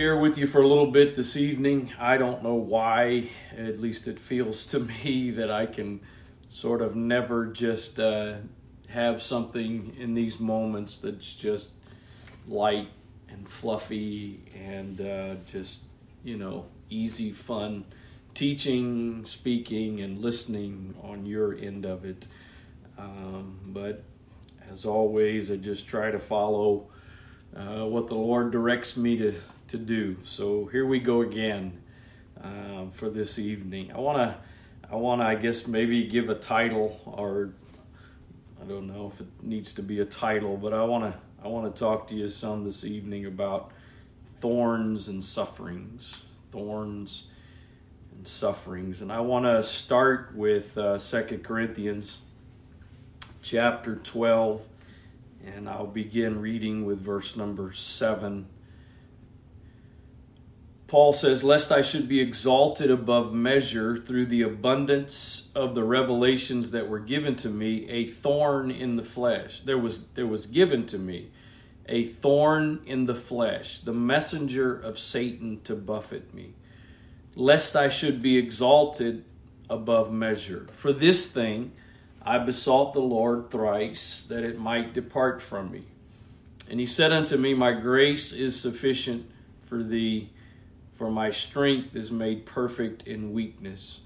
[0.00, 1.92] share with you for a little bit this evening.
[1.98, 6.00] I don't know why, at least it feels to me that I can
[6.48, 8.36] sort of never just uh,
[8.88, 11.68] have something in these moments that's just
[12.48, 12.88] light
[13.28, 15.80] and fluffy and uh, just,
[16.24, 17.84] you know, easy, fun
[18.32, 22.26] teaching, speaking, and listening on your end of it.
[22.96, 24.02] Um, but
[24.70, 26.88] as always, I just try to follow
[27.54, 29.34] uh, what the Lord directs me to,
[29.70, 30.16] to do.
[30.24, 31.80] So here we go again
[32.42, 33.92] uh, for this evening.
[33.92, 34.36] I want to,
[34.90, 37.50] I want to, I guess maybe give a title, or
[38.60, 41.48] I don't know if it needs to be a title, but I want to, I
[41.48, 43.70] want to talk to you some this evening about
[44.36, 47.24] thorns and sufferings, thorns
[48.12, 52.18] and sufferings, and I want to start with uh, Second Corinthians
[53.42, 54.66] chapter twelve
[55.46, 58.46] and I'll begin reading with verse number 7.
[60.90, 66.72] Paul says, Lest I should be exalted above measure through the abundance of the revelations
[66.72, 69.62] that were given to me, a thorn in the flesh.
[69.64, 71.30] There was, there was given to me
[71.86, 76.54] a thorn in the flesh, the messenger of Satan to buffet me,
[77.36, 79.24] lest I should be exalted
[79.68, 80.66] above measure.
[80.74, 81.70] For this thing,
[82.20, 85.84] I besought the Lord thrice that it might depart from me.
[86.68, 89.30] And he said unto me, My grace is sufficient
[89.62, 90.30] for thee,
[91.00, 94.00] for my strength is made perfect in weakness.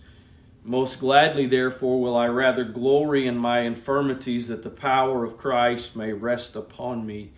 [0.62, 5.96] Most gladly, therefore, will I rather glory in my infirmities, that the power of Christ
[5.96, 7.32] may rest upon me.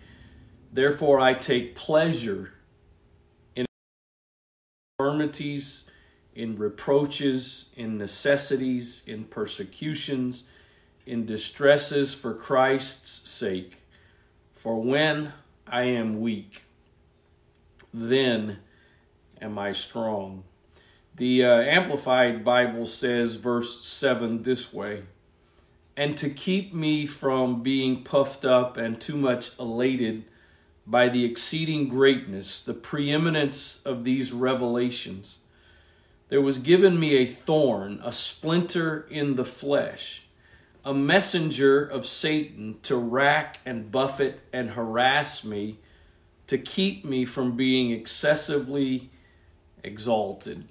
[0.71, 2.53] Therefore, I take pleasure
[3.55, 3.65] in
[4.99, 5.85] infirmities,
[6.35, 10.43] in reproaches, in necessities, in persecutions
[11.07, 13.77] in distresses for Christ's sake.
[14.53, 15.33] For when
[15.65, 16.65] I am weak,
[17.91, 18.59] then
[19.41, 20.43] am I strong.
[21.15, 25.03] The uh, Amplified Bible says, verse 7, this way
[25.95, 30.25] And to keep me from being puffed up and too much elated
[30.85, 35.37] by the exceeding greatness, the preeminence of these revelations,
[36.29, 40.27] there was given me a thorn, a splinter in the flesh
[40.87, 45.79] a messenger of Satan to rack and buffet and harass me,
[46.47, 49.09] to keep me from being excessively
[49.87, 50.65] exalted.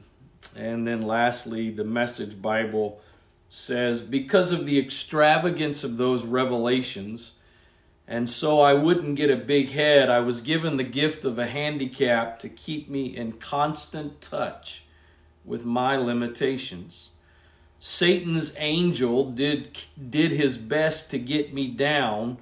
[0.55, 3.01] And then lastly, the Message Bible
[3.49, 7.33] says, Because of the extravagance of those revelations,
[8.07, 11.47] and so I wouldn't get a big head, I was given the gift of a
[11.47, 14.85] handicap to keep me in constant touch
[15.45, 17.09] with my limitations.
[17.79, 19.79] Satan's angel did,
[20.11, 22.39] did his best to get me down.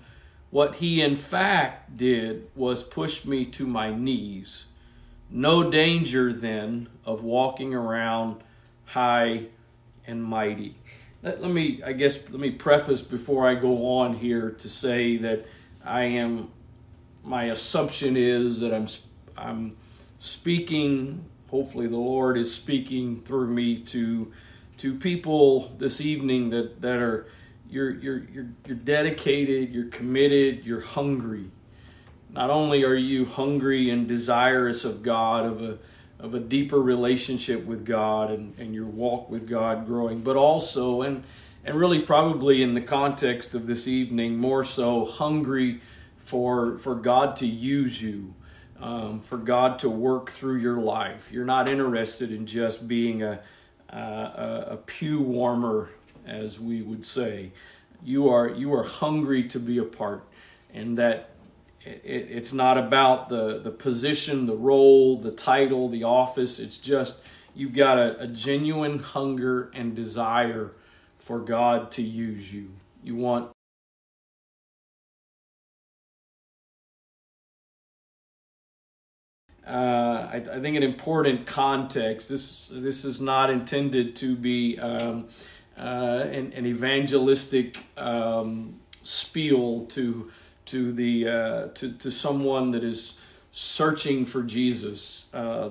[0.50, 4.64] What he in fact did was push me to my knees.
[5.30, 8.42] No danger then of walking around
[8.84, 9.46] high
[10.06, 10.76] and mighty.
[11.22, 15.16] Let, let, me, I guess, let me preface before I go on here to say
[15.18, 15.46] that
[15.84, 16.50] I am,
[17.22, 18.88] my assumption is that I'm,
[19.36, 19.76] I'm
[20.18, 24.32] speaking, hopefully the Lord is speaking through me to
[24.78, 27.26] to people this evening that, that are
[27.68, 31.50] you're, you're, you're, you're dedicated, you're committed, you're hungry.
[32.34, 35.78] Not only are you hungry and desirous of God, of a,
[36.18, 41.02] of a deeper relationship with God and, and your walk with God growing, but also,
[41.02, 41.22] and,
[41.64, 45.80] and really probably in the context of this evening, more so hungry
[46.16, 48.34] for, for God to use you,
[48.80, 51.28] um, for God to work through your life.
[51.30, 53.40] You're not interested in just being a,
[53.90, 55.90] a, pew warmer,
[56.26, 57.52] as we would say.
[58.02, 60.24] You are you are hungry to be a part,
[60.74, 61.30] and that
[61.84, 66.58] it, it's not about the the position, the role, the title, the office.
[66.58, 67.16] It's just
[67.54, 70.72] you've got a, a genuine hunger and desire
[71.18, 72.70] for God to use you.
[73.02, 73.50] You want
[79.66, 82.28] uh, I, I, think an important context.
[82.28, 85.28] This this is not intended to be um,
[85.78, 90.30] uh, an, an, evangelistic um, spiel to
[90.66, 93.14] to the uh, to to someone that is
[93.52, 95.24] searching for Jesus.
[95.32, 95.70] Uh,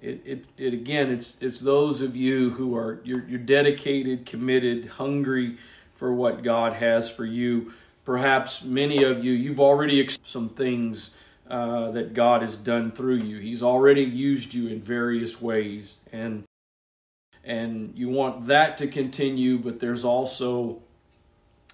[0.00, 4.86] it, it, it again, it's it's those of you who are you're, you're dedicated, committed,
[4.86, 5.56] hungry
[5.94, 7.72] for what God has for you.
[8.04, 11.10] Perhaps many of you, you've already experienced some things
[11.48, 13.38] uh, that God has done through you.
[13.38, 16.44] He's already used you in various ways, and
[17.42, 19.58] and you want that to continue.
[19.58, 20.82] But there's also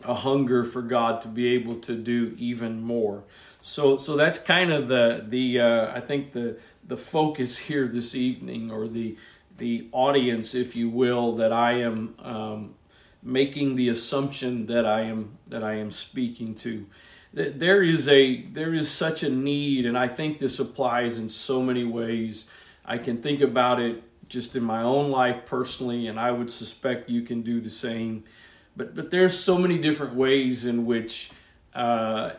[0.04, 3.24] a hunger for God to be able to do even more.
[3.62, 8.14] So, so that's kind of the the uh, I think the the focus here this
[8.14, 9.16] evening, or the
[9.58, 12.74] the audience, if you will, that I am um,
[13.22, 16.86] making the assumption that I am that I am speaking to.
[17.34, 21.28] That there is a there is such a need, and I think this applies in
[21.28, 22.46] so many ways.
[22.84, 27.10] I can think about it just in my own life personally, and I would suspect
[27.10, 28.24] you can do the same.
[28.76, 31.30] But but there's so many different ways in which
[31.74, 32.30] uh,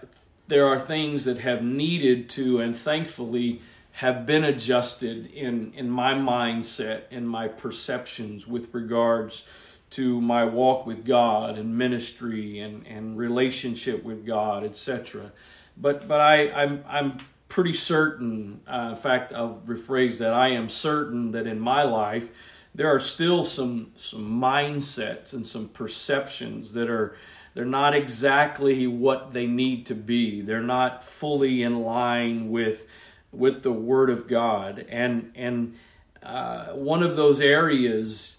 [0.48, 3.62] there are things that have needed to, and thankfully
[3.94, 9.44] have been adjusted in in my mindset and my perceptions with regards
[9.92, 15.31] to my walk with God and ministry and, and relationship with God, etc.
[15.77, 17.18] But but I I'm I'm
[17.50, 18.62] pretty certain.
[18.66, 20.34] Uh, in fact, I'll rephrase that.
[20.34, 22.31] I am certain that in my life
[22.74, 27.16] there are still some some mindsets and some perceptions that are
[27.54, 30.42] they're not exactly what they need to be.
[30.42, 32.88] They're not fully in line with
[33.32, 35.76] with the Word of God, and and
[36.24, 38.38] uh, one of those areas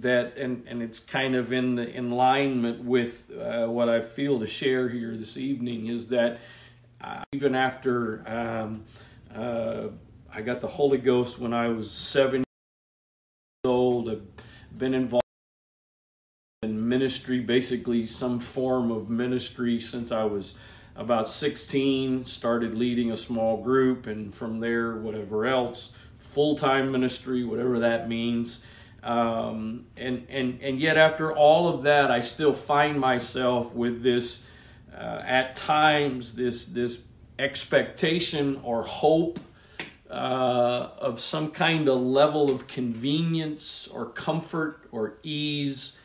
[0.00, 4.38] that and and it's kind of in the in alignment with uh, what I feel
[4.38, 6.38] to share here this evening is that
[7.00, 8.84] uh, even after um,
[9.34, 9.88] uh,
[10.32, 12.44] I got the Holy Ghost when I was seven
[13.64, 14.26] old, I've
[14.76, 15.22] been involved
[16.64, 20.54] in ministry, basically some form of ministry since I was
[20.96, 22.26] about 16.
[22.26, 28.08] Started leading a small group, and from there, whatever else, full time ministry, whatever that
[28.08, 28.64] means.
[29.04, 34.42] Um, and, and, and yet, after all of that, I still find myself with this,
[34.92, 36.98] uh, at times, this, this
[37.38, 39.38] expectation or hope
[40.12, 45.98] uh, of some kind of level of convenience or comfort or ease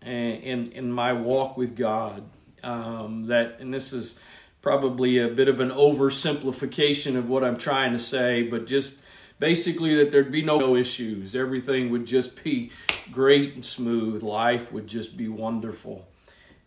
[0.00, 2.22] in, in my walk with God.
[2.62, 4.14] Um, that, and this is
[4.62, 8.96] probably a bit of an oversimplification of what I'm trying to say, but just
[9.38, 11.34] basically that there'd be no issues.
[11.34, 12.70] Everything would just be
[13.10, 14.22] great and smooth.
[14.22, 16.06] Life would just be wonderful.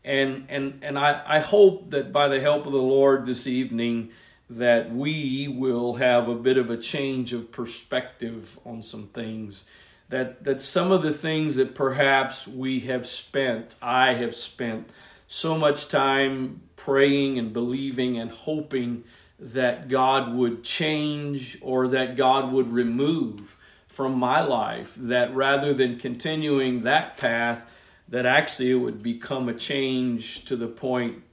[0.04, 4.10] And and and I, I hope that by the help of the Lord this evening
[4.58, 9.64] that we will have a bit of a change of perspective on some things.
[10.10, 14.90] That that some of the things that perhaps we have spent, I have spent
[15.26, 19.06] so much time praying and believing and hoping
[19.40, 23.58] that God would change or that God would remove
[23.88, 27.70] from my life, that rather than continuing that path,
[28.10, 31.24] that actually it would become a change to the point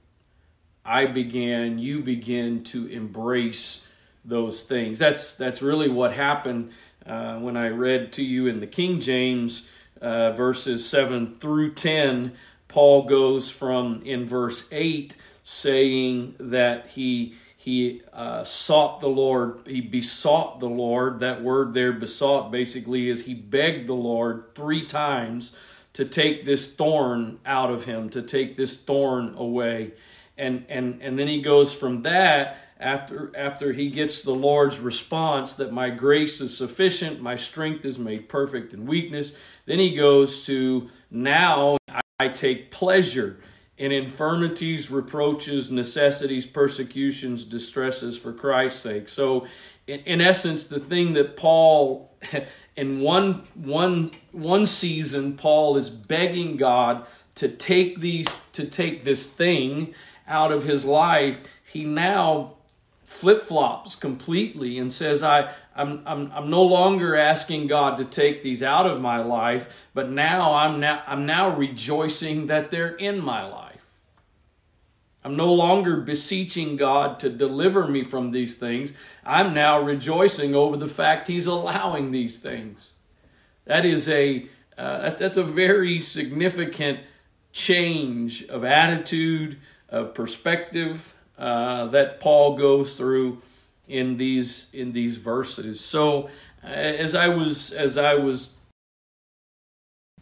[0.89, 3.85] I began, you begin to embrace
[4.25, 4.97] those things.
[4.97, 6.71] That's that's really what happened
[7.05, 9.67] uh, when I read to you in the King James
[10.01, 12.33] uh, verses seven through ten.
[12.67, 19.81] Paul goes from in verse eight saying that he he uh, sought the Lord, he
[19.81, 21.19] besought the Lord.
[21.19, 25.51] That word there, besought, basically is he begged the Lord three times
[25.93, 29.91] to take this thorn out of him, to take this thorn away.
[30.39, 35.55] And, and, and then he goes from that after, after he gets the Lord's response
[35.55, 39.33] that my grace is sufficient, my strength is made perfect in weakness.
[39.65, 41.77] Then he goes to now
[42.19, 43.39] I take pleasure
[43.77, 49.09] in infirmities, reproaches, necessities, persecutions, distresses for Christ's sake.
[49.09, 49.47] So,
[49.87, 52.13] in, in essence, the thing that Paul,
[52.75, 59.25] in one, one, one season, Paul is begging God to take these, to take this
[59.27, 59.93] thing
[60.29, 61.41] out of his life.
[61.65, 62.53] He now
[63.05, 68.43] flip flops completely and says, I, I'm, I'm, I'm no longer asking God to take
[68.43, 73.19] these out of my life, but now I'm now, I'm now rejoicing that they're in
[73.19, 73.69] my life.
[75.23, 78.93] I'm no longer beseeching God to deliver me from these things.
[79.25, 82.91] I'm now rejoicing over the fact He's allowing these things.
[83.65, 86.99] That is a uh, that's a very significant
[87.51, 89.59] change of attitude,
[89.91, 93.41] of perspective uh, that Paul goes through
[93.87, 95.79] in these in these verses.
[95.83, 96.29] So
[96.63, 98.49] uh, as I was as I was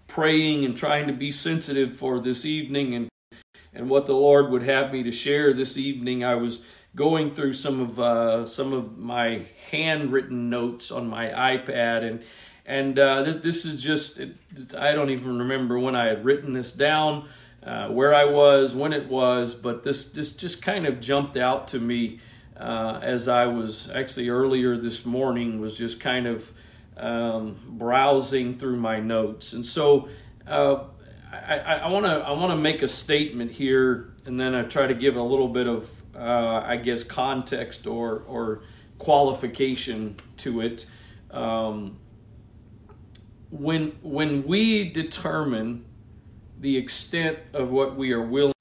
[0.07, 3.09] praying and trying to be sensitive for this evening and
[3.73, 6.23] and what the Lord would have me to share this evening.
[6.23, 6.61] I was
[6.95, 12.23] going through some of uh, some of my handwritten notes on my iPad, and
[12.65, 14.19] and uh, this is just
[14.75, 17.29] I don't even remember when I had written this down,
[17.67, 21.67] uh, where I was, when it was, but this this just kind of jumped out
[21.69, 22.19] to me
[22.55, 26.51] uh, as I was actually earlier this morning was just kind of
[26.95, 30.09] um, browsing through my notes, and so.
[30.47, 30.85] Uh,
[31.29, 34.93] I want to I want to make a statement here, and then I try to
[34.93, 38.61] give a little bit of uh, I guess context or or
[38.97, 40.85] qualification to it.
[41.29, 41.99] Um,
[43.49, 45.85] when when we determine
[46.59, 48.53] the extent of what we are willing,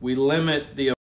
[0.00, 0.92] we limit the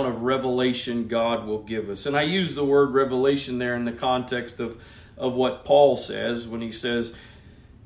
[0.00, 2.06] amount of revelation God will give us.
[2.06, 4.80] And I use the word revelation there in the context of
[5.16, 7.14] of what Paul says when he says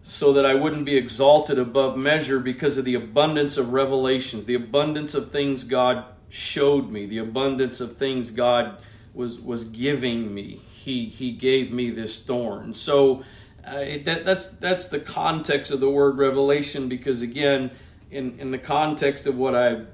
[0.02, 4.54] so that I wouldn't be exalted above measure because of the abundance of revelations, the
[4.54, 8.78] abundance of things God showed me, the abundance of things God
[9.12, 10.62] was was giving me.
[10.72, 12.74] He he gave me this thorn.
[12.74, 13.22] So
[13.66, 17.70] uh, it, that, that's that's the context of the word revelation because again,
[18.10, 19.84] in in the context of what I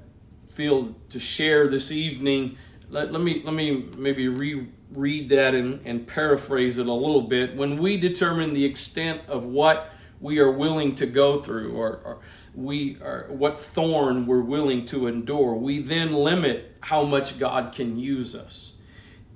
[0.49, 2.57] feel to share this evening,
[2.89, 7.55] let, let me let me maybe reread that and, and paraphrase it a little bit.
[7.55, 12.19] When we determine the extent of what we are willing to go through or, or
[12.55, 17.99] we are what thorn we're willing to endure we then limit how much god can
[17.99, 18.73] use us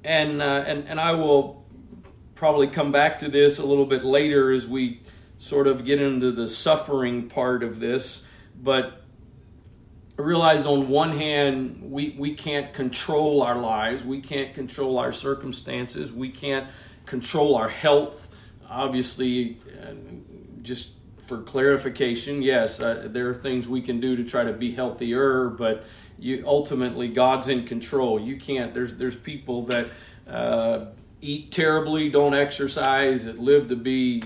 [0.03, 1.60] and uh, and and i will
[2.41, 4.99] probably come back to this a little bit later as we
[5.37, 8.23] sort of get into the suffering part of this
[8.59, 9.03] but
[10.17, 15.13] I realize on one hand we, we can't control our lives we can't control our
[15.13, 16.67] circumstances we can't
[17.05, 18.27] control our health
[18.67, 19.59] obviously
[20.63, 24.73] just for clarification, yes, uh, there are things we can do to try to be
[24.73, 25.85] healthier, but
[26.19, 28.19] you ultimately God's in control.
[28.19, 28.73] You can't.
[28.73, 29.89] There's there's people that
[30.27, 30.87] uh,
[31.21, 34.23] eat terribly, don't exercise, that live to be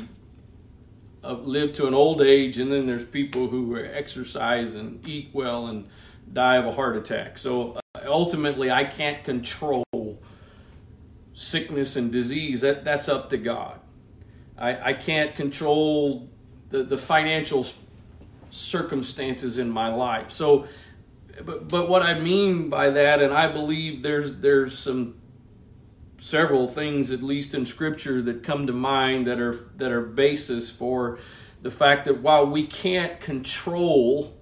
[1.23, 5.67] uh, live to an old age, and then there's people who exercise and eat well
[5.67, 5.87] and
[6.31, 7.37] die of a heart attack.
[7.37, 9.83] So uh, ultimately, I can't control
[11.33, 12.61] sickness and disease.
[12.61, 13.79] That that's up to God.
[14.57, 16.29] I, I can't control
[16.69, 17.65] the, the financial
[18.51, 20.31] circumstances in my life.
[20.31, 20.67] So,
[21.43, 25.15] but, but what I mean by that, and I believe there's there's some
[26.17, 30.69] several things, at least in Scripture, that come to mind that are that are basis
[30.69, 31.19] for
[31.61, 34.35] the fact that while we can't control,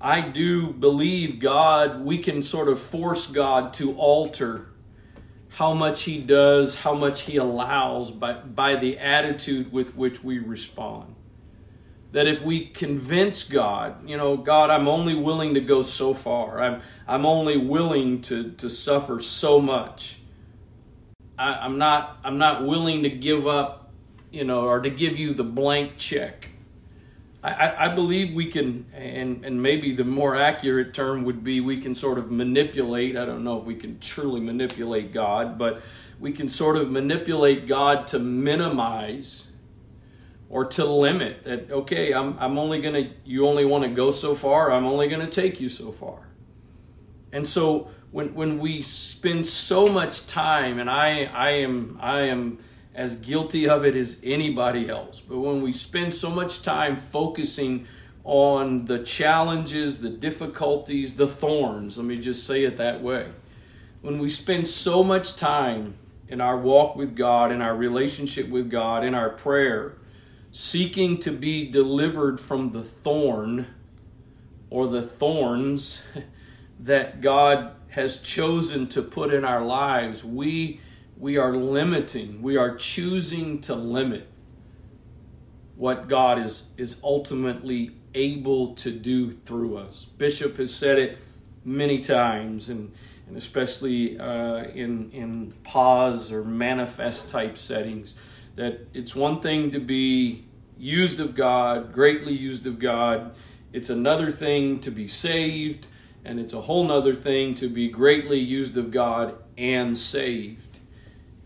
[0.00, 2.04] I do believe God.
[2.04, 4.68] We can sort of force God to alter
[5.56, 10.38] how much he does, how much he allows by, by the attitude with which we
[10.38, 11.14] respond.
[12.12, 16.60] That if we convince God, you know, God, I'm only willing to go so far,
[16.60, 20.16] I'm, I'm only willing to, to suffer so much.
[21.42, 23.90] I, I'm, not, I'm not willing to give up,
[24.30, 26.48] you know, or to give you the blank check.
[27.42, 31.80] I, I believe we can, and, and maybe the more accurate term would be we
[31.80, 33.16] can sort of manipulate.
[33.16, 35.82] I don't know if we can truly manipulate God, but
[36.20, 39.48] we can sort of manipulate God to minimize
[40.48, 44.12] or to limit that, okay, I'm, I'm only going to, you only want to go
[44.12, 46.28] so far, I'm only going to take you so far.
[47.32, 52.58] And so when, when we spend so much time, and I, I am, I am,
[52.94, 55.20] as guilty of it as anybody else.
[55.20, 57.86] But when we spend so much time focusing
[58.22, 63.30] on the challenges, the difficulties, the thorns, let me just say it that way.
[64.02, 65.94] When we spend so much time
[66.28, 69.96] in our walk with God, in our relationship with God, in our prayer,
[70.50, 73.66] seeking to be delivered from the thorn
[74.68, 76.02] or the thorns
[76.80, 80.80] that God has chosen to put in our lives, we
[81.18, 84.26] we are limiting, we are choosing to limit
[85.76, 90.06] what God is, is ultimately able to do through us.
[90.18, 91.18] Bishop has said it
[91.64, 92.92] many times, and,
[93.28, 98.14] and especially uh, in, in pause or manifest type settings,
[98.56, 100.44] that it's one thing to be
[100.76, 103.34] used of God, greatly used of God.
[103.72, 105.86] It's another thing to be saved,
[106.24, 110.78] and it's a whole nother thing to be greatly used of God and saved.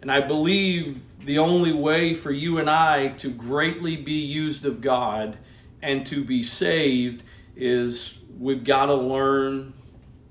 [0.02, 4.80] And I believe the only way for you and I to greatly be used of
[4.80, 5.38] God
[5.82, 7.22] and to be saved
[7.56, 9.72] is we've got to learn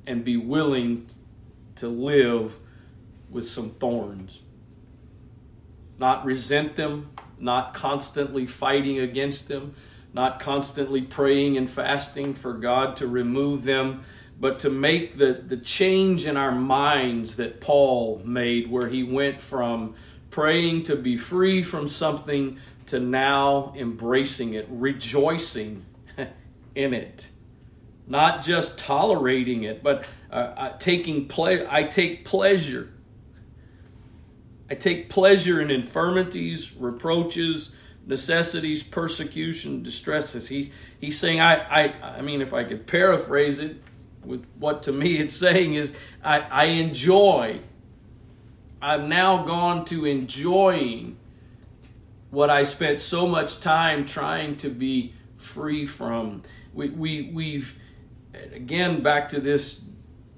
[0.05, 1.07] and be willing
[1.75, 2.57] to live
[3.29, 4.39] with some thorns.
[5.97, 7.09] Not resent them,
[7.39, 9.75] not constantly fighting against them,
[10.13, 14.03] not constantly praying and fasting for God to remove them,
[14.39, 19.39] but to make the, the change in our minds that Paul made, where he went
[19.39, 19.95] from
[20.29, 25.85] praying to be free from something to now embracing it, rejoicing
[26.75, 27.29] in it.
[28.07, 32.91] Not just tolerating it, but uh, uh, taking ple- I take pleasure.
[34.69, 37.71] I take pleasure in infirmities, reproaches,
[38.05, 40.49] necessities, persecution, distresses.
[40.49, 43.77] He's he's saying, I, I I mean, if I could paraphrase it
[44.25, 47.59] with what to me it's saying is, I, I enjoy.
[48.81, 51.17] I've now gone to enjoying
[52.29, 56.43] what I spent so much time trying to be free from.
[56.73, 57.79] We, we we've
[58.53, 59.81] again back to this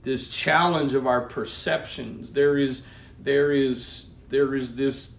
[0.04, 2.32] this challenge of our perceptions.
[2.32, 2.84] There is
[3.20, 5.14] there is there is this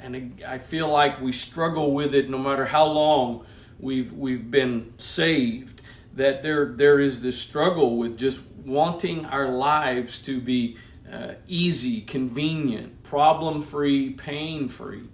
[0.00, 3.46] and I feel like we struggle with it no matter how long
[3.80, 5.77] we've we've been saved.
[6.18, 10.76] That there there is this struggle with just wanting our lives to be
[11.10, 15.08] uh, easy, convenient, problem free, pain free,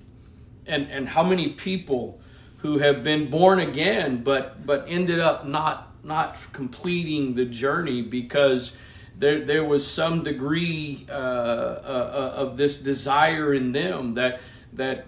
[0.66, 2.20] and and how many people
[2.58, 8.72] who have been born again but but ended up not not completing the journey because
[9.18, 14.40] there there was some degree uh, uh, uh of this desire in them that
[14.72, 15.06] that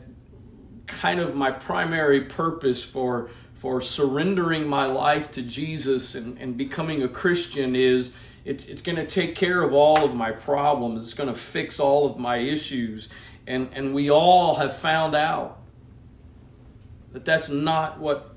[0.86, 7.02] kind of my primary purpose for for surrendering my life to Jesus and, and becoming
[7.02, 8.12] a Christian is
[8.44, 11.04] it's, it's going to take care of all of my problems.
[11.04, 13.08] It's going to fix all of my issues.
[13.46, 15.58] And, and we all have found out
[17.12, 18.34] that that's not what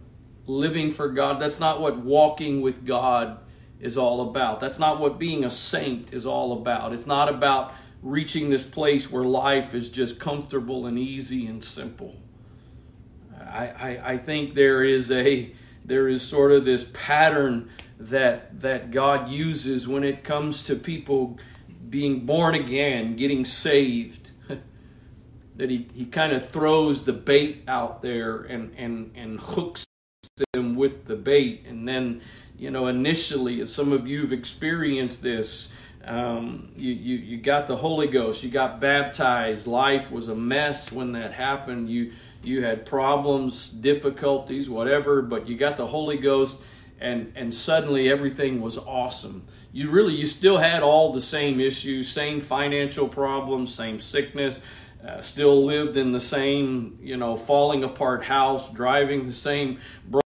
[0.47, 3.37] living for God, that's not what walking with God
[3.79, 4.59] is all about.
[4.59, 6.91] That's not what being a saint is all about.
[6.91, 12.15] It's not about reaching this place where life is just comfortable and easy and simple.
[13.49, 15.51] I, I, think there is a
[15.83, 21.37] there is sort of this pattern that that God uses when it comes to people
[21.89, 24.29] being born again, getting saved.
[25.55, 29.85] that he, he kind of throws the bait out there and, and, and hooks
[30.53, 31.65] them with the bait.
[31.67, 32.21] And then,
[32.57, 35.69] you know, initially, as some of you have experienced this,
[36.05, 39.67] um, you, you, you got the Holy Ghost, you got baptized.
[39.67, 41.89] Life was a mess when that happened.
[41.89, 46.57] You, you had problems, difficulties, whatever, but you got the Holy Ghost
[46.99, 49.45] and, and suddenly everything was awesome.
[49.71, 54.59] You really, you still had all the same issues, same financial problems, same sickness,
[55.05, 60.23] uh, still lived in the same, you know, falling apart house, driving the same broken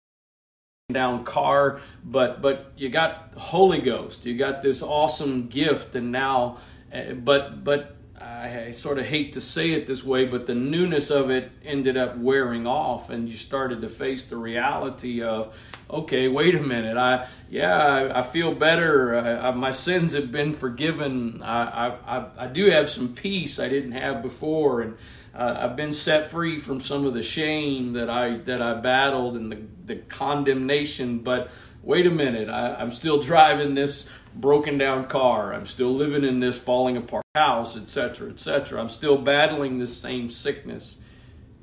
[0.93, 6.59] down car but but you got holy ghost you got this awesome gift and now
[6.93, 7.97] uh, but but
[8.31, 11.51] I, I sort of hate to say it this way but the newness of it
[11.65, 15.55] ended up wearing off and you started to face the reality of
[15.89, 16.97] okay wait a minute.
[16.97, 19.17] I yeah i, I feel better.
[19.19, 21.43] I, my sins have been forgiven.
[21.43, 24.97] I, I i do have some peace i didn't have before and
[25.35, 29.37] uh, I've been set free from some of the shame that I that I battled
[29.37, 31.21] and the, the condemnation.
[31.21, 31.51] But
[31.83, 35.53] wait a minute, I, I'm still driving this broken down car.
[35.53, 38.81] I'm still living in this falling apart house, etc., etc.
[38.81, 40.97] I'm still battling this same sickness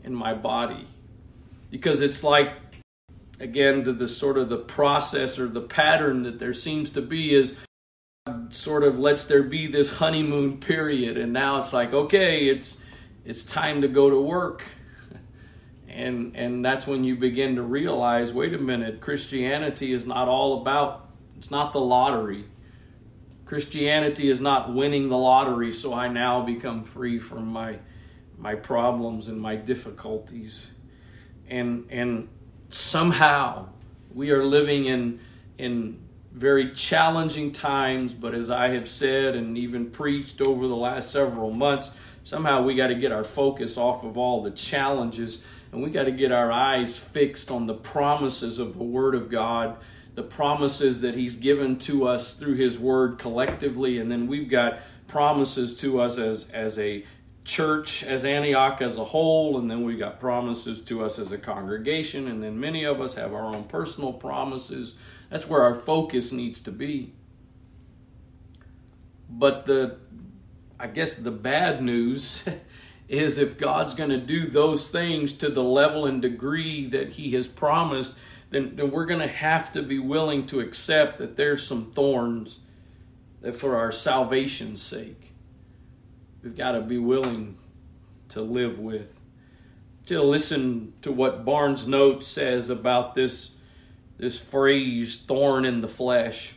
[0.03, 0.87] in my body
[1.69, 2.53] because it's like
[3.39, 7.35] again the, the sort of the process or the pattern that there seems to be
[7.35, 7.55] is
[8.49, 12.77] sort of lets there be this honeymoon period and now it's like okay it's
[13.27, 14.63] it's time to go to work.
[15.89, 20.61] And, and that's when you begin to realize wait a minute, Christianity is not all
[20.61, 22.45] about, it's not the lottery.
[23.47, 27.79] Christianity is not winning the lottery, so I now become free from my,
[28.37, 30.67] my problems and my difficulties.
[31.49, 32.27] And, and
[32.69, 33.69] somehow
[34.13, 35.21] we are living in,
[35.57, 35.99] in
[36.33, 41.51] very challenging times, but as I have said and even preached over the last several
[41.51, 41.91] months,
[42.25, 46.03] somehow we got to get our focus off of all the challenges and we got
[46.03, 49.77] to get our eyes fixed on the promises of the Word of God,
[50.17, 54.79] the promises that He's given to us through His Word collectively, and then we've got
[55.07, 57.05] promises to us as, as a
[57.45, 61.37] church, as Antioch as a whole, and then we've got promises to us as a
[61.37, 64.95] congregation, and then many of us have our own personal promises.
[65.29, 67.13] That's where our focus needs to be.
[69.29, 69.99] But the
[70.79, 72.41] I guess the bad news
[73.07, 77.33] is if God's going to do those things to the level and degree that He
[77.33, 78.15] has promised,
[78.49, 82.59] then, then we're going to have to be willing to accept that there's some thorns
[83.41, 85.33] that for our salvation's sake,
[86.41, 87.57] we've got to be willing
[88.29, 89.19] to live with.
[90.07, 93.51] To listen to what Barnes Note says about this,
[94.17, 96.53] this phrase, thorn in the flesh.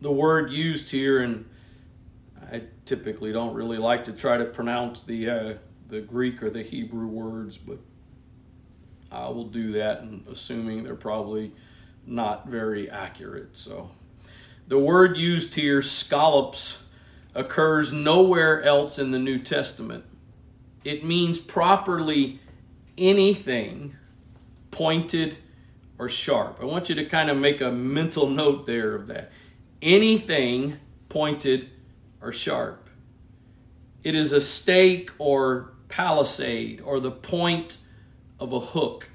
[0.00, 1.48] The word used here and
[2.50, 5.54] I typically don't really like to try to pronounce the uh,
[5.88, 7.78] the Greek or the Hebrew words, but
[9.10, 11.52] I will do that, and assuming they're probably
[12.06, 13.56] not very accurate.
[13.56, 13.90] So,
[14.66, 16.78] the word used here, skolops,
[17.34, 20.04] occurs nowhere else in the New Testament.
[20.84, 22.40] It means properly
[22.96, 23.96] anything
[24.70, 25.38] pointed
[25.98, 26.58] or sharp.
[26.60, 29.32] I want you to kind of make a mental note there of that.
[29.82, 31.70] Anything pointed
[32.20, 32.88] or sharp.
[34.02, 37.78] It is a stake or palisade or the point
[38.38, 39.10] of a hook.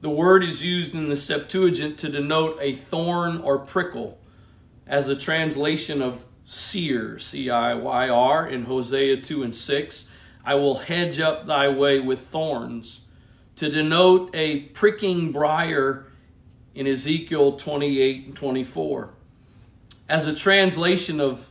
[0.00, 4.18] The word is used in the Septuagint to denote a thorn or prickle
[4.86, 10.08] as a translation of seer, C I Y R, in Hosea 2 and 6.
[10.44, 13.00] I will hedge up thy way with thorns,
[13.56, 16.06] to denote a pricking briar
[16.74, 19.14] in Ezekiel 28 and 24.
[20.08, 21.48] As a translation of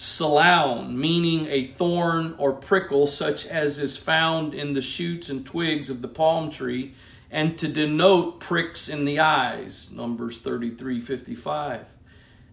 [0.00, 5.90] salaun, meaning a thorn or prickle, such as is found in the shoots and twigs
[5.90, 6.94] of the palm tree,
[7.30, 11.84] and to denote pricks in the eyes, Numbers 33 55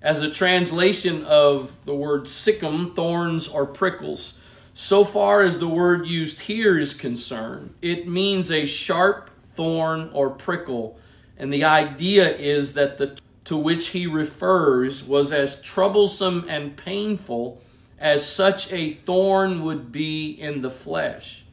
[0.01, 4.35] as a translation of the word sikkim, thorns or prickles.
[4.73, 10.29] So far as the word used here is concerned, it means a sharp thorn or
[10.29, 10.99] prickle.
[11.37, 17.61] And the idea is that the to which he refers was as troublesome and painful
[17.97, 21.45] as such a thorn would be in the flesh.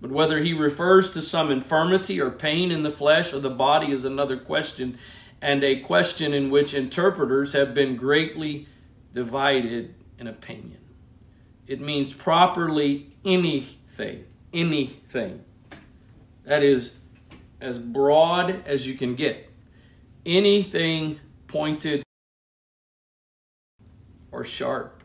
[0.00, 3.92] But whether he refers to some infirmity or pain in the flesh or the body
[3.92, 4.98] is another question
[5.40, 8.66] and a question in which interpreters have been greatly
[9.14, 10.80] divided in opinion.
[11.68, 15.44] It means properly anything, anything.
[16.42, 16.94] That is
[17.60, 19.48] as broad as you can get.
[20.26, 22.04] Anything pointed
[24.30, 25.02] or sharp.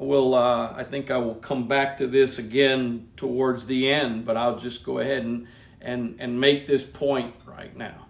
[0.00, 4.24] I will, uh, I think I will come back to this again towards the end,
[4.24, 5.46] but I'll just go ahead and,
[5.80, 8.06] and, and make this point right now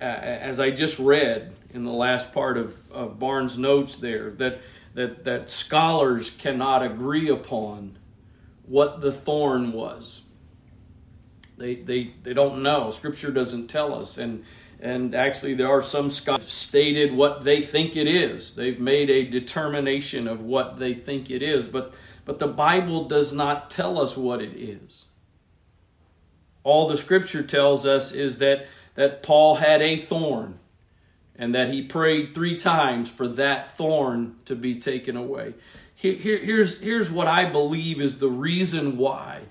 [0.00, 4.60] uh, as I just read in the last part of, of Barnes' notes there, that,
[4.94, 7.98] that, that scholars cannot agree upon
[8.66, 10.20] what the thorn was.
[11.56, 12.90] They, they, they don't know.
[12.90, 14.16] Scripture doesn't tell us.
[14.16, 14.44] And,
[14.80, 18.54] and actually, there are some scholars stated what they think it is.
[18.54, 21.66] They've made a determination of what they think it is.
[21.66, 21.92] But,
[22.24, 25.06] but the Bible does not tell us what it is.
[26.62, 28.66] All the Scripture tells us is that
[28.98, 30.58] that Paul had a thorn
[31.36, 35.54] and that he prayed three times for that thorn to be taken away.
[35.94, 39.42] Here, here, here's, here's what I believe is the reason why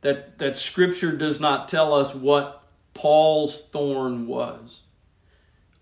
[0.00, 2.61] that, that Scripture does not tell us what
[2.94, 4.80] Paul's thorn was.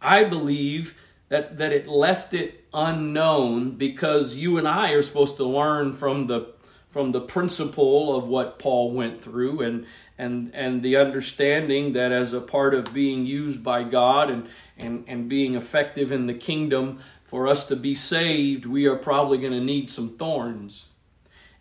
[0.00, 5.44] I believe that, that it left it unknown because you and I are supposed to
[5.44, 6.54] learn from the
[6.90, 9.86] from the principle of what Paul went through and
[10.18, 15.04] and and the understanding that as a part of being used by God and and
[15.06, 19.52] and being effective in the kingdom for us to be saved we are probably going
[19.52, 20.86] to need some thorns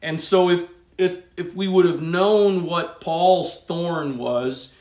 [0.01, 4.73] and so if if if we would have known what Paul's thorn was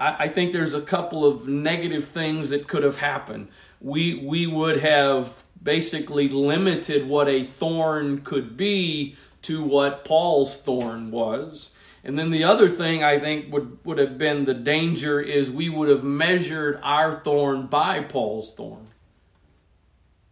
[0.00, 3.48] I, I think there's a couple of negative things that could have happened
[3.80, 11.10] we we would have basically limited what a thorn could be to what Paul's thorn
[11.10, 11.70] was.
[12.02, 15.68] And then the other thing I think would, would have been the danger is we
[15.68, 18.88] would have measured our thorn by Paul's thorn.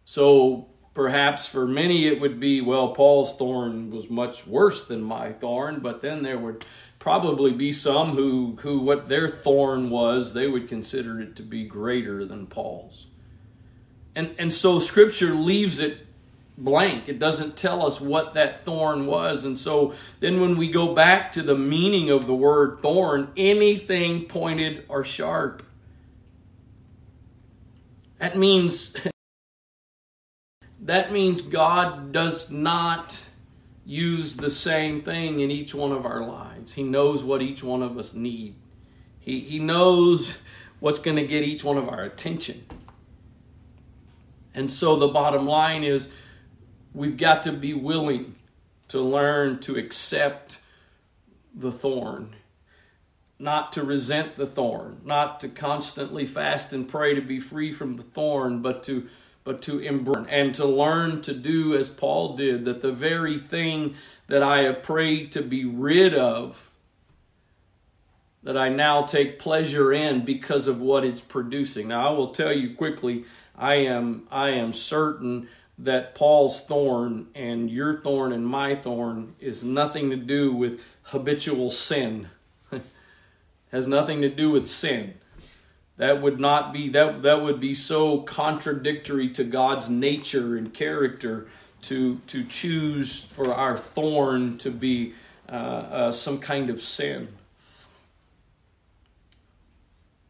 [0.03, 5.31] So perhaps for many it would be, well, Paul's thorn was much worse than my
[5.31, 6.65] thorn, but then there would
[6.99, 11.65] probably be some who, who what their thorn was, they would consider it to be
[11.65, 13.07] greater than Paul's.
[14.15, 16.05] And, and so scripture leaves it
[16.57, 17.07] blank.
[17.07, 19.45] It doesn't tell us what that thorn was.
[19.45, 24.25] And so then when we go back to the meaning of the word thorn, anything
[24.25, 25.63] pointed or sharp.
[28.17, 28.93] That means
[30.81, 33.21] that means God does not
[33.89, 36.73] use the same thing in each one of our lives.
[36.73, 38.55] He knows what each one of us need.
[39.19, 40.37] He, he knows
[40.79, 42.65] what's going to get each one of our attention.
[44.53, 46.09] And so the bottom line is
[46.93, 48.35] We've got to be willing
[48.87, 50.59] to learn to accept
[51.53, 52.35] the thorn,
[53.37, 57.95] not to resent the thorn, not to constantly fast and pray to be free from
[57.95, 59.07] the thorn, but to
[59.49, 63.95] but to embrace and to learn to do as Paul did, that the very thing
[64.27, 66.69] that I have prayed to be rid of,
[68.43, 71.87] that I now take pleasure in because of what it's producing.
[71.87, 73.25] Now I will tell you quickly,
[73.57, 79.63] I am I am certain that Paul's thorn and your thorn and my thorn is
[79.63, 82.29] nothing to do with habitual sin.
[83.71, 85.15] Has nothing to do with sin.
[85.99, 91.47] That would not be that that would be so contradictory to God's nature and character
[91.83, 95.13] to to choose for our thorn to be
[95.49, 97.27] uh, uh, some kind of sin.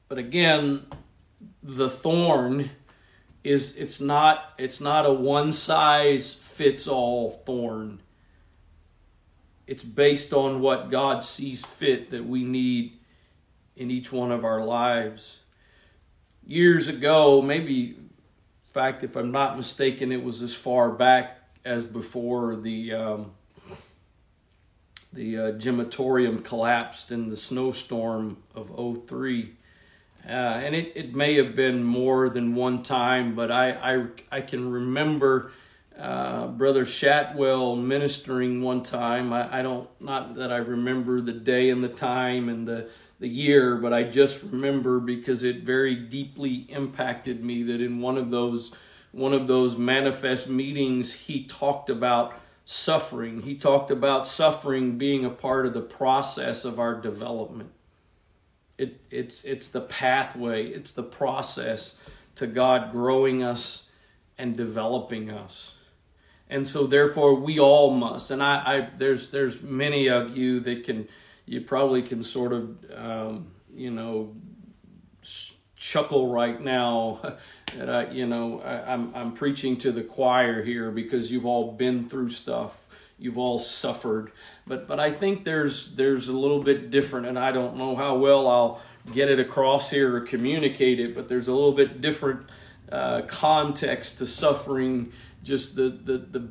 [0.08, 0.88] But again,
[1.62, 2.72] the thorn
[3.44, 8.02] is it's not it's not a one size fits all thorn.
[9.68, 12.98] It's based on what God sees fit that we need
[13.76, 15.39] in each one of our lives.
[16.46, 18.10] Years ago, maybe in
[18.74, 23.32] fact if I'm not mistaken it was as far back as before the um,
[25.12, 28.72] the uh, gymatorium collapsed in the snowstorm of
[29.08, 29.56] 03
[30.26, 34.42] uh, and it, it may have been more than one time, but I, I, I
[34.42, 35.52] can remember
[35.98, 39.34] uh, Brother Shatwell ministering one time.
[39.34, 43.28] I, I don't, not that I remember the day and the time and the, the
[43.28, 48.32] year, but I just remember because it very deeply impacted me that in one of
[48.32, 48.72] those
[49.12, 53.42] one of those manifest meetings he talked about suffering.
[53.42, 57.72] He talked about suffering being a part of the process of our development.
[58.78, 61.96] It, it's, it's the pathway, it's the process
[62.36, 63.90] to God growing us
[64.38, 65.74] and developing us.
[66.48, 68.30] And so therefore we all must.
[68.32, 71.08] And I, I there's there's many of you that can
[71.50, 74.36] you probably can sort of um, you know
[75.76, 77.38] chuckle right now
[77.78, 81.72] that I you know I, I'm I'm preaching to the choir here because you've all
[81.72, 82.86] been through stuff
[83.20, 84.32] you've all suffered.
[84.66, 88.18] But but I think there's there's a little bit different, and I don't know how
[88.18, 88.82] well I'll
[89.14, 91.14] get it across here or communicate it.
[91.14, 92.48] But there's a little bit different
[92.92, 95.12] uh, context to suffering.
[95.44, 96.50] Just the the the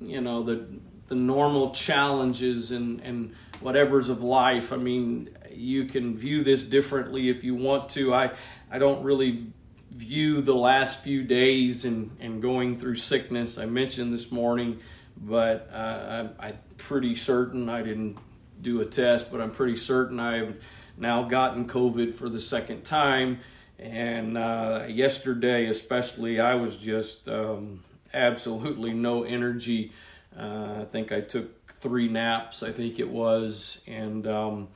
[0.00, 0.66] you know the
[1.08, 4.72] the normal challenges and and whatever's of life.
[4.72, 8.14] I mean, you can view this differently if you want to.
[8.14, 8.32] I
[8.70, 9.46] I don't really
[9.90, 13.58] view the last few days and, and going through sickness.
[13.58, 14.80] I mentioned this morning
[15.16, 18.18] but uh, I, am pretty certain I didn't
[18.60, 20.62] do a test, but I'm pretty certain I've
[20.96, 23.40] now gotten COVID for the second time.
[23.78, 29.92] And uh, yesterday, especially, I was just um, absolutely no energy.
[30.36, 34.68] Uh, I think I took three naps, I think it was, and um,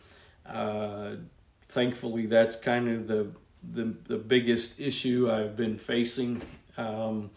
[0.47, 1.17] uh,
[1.69, 3.27] thankfully, that's kind of the,
[3.73, 6.43] the the biggest issue I've been facing.
[6.77, 7.31] Um,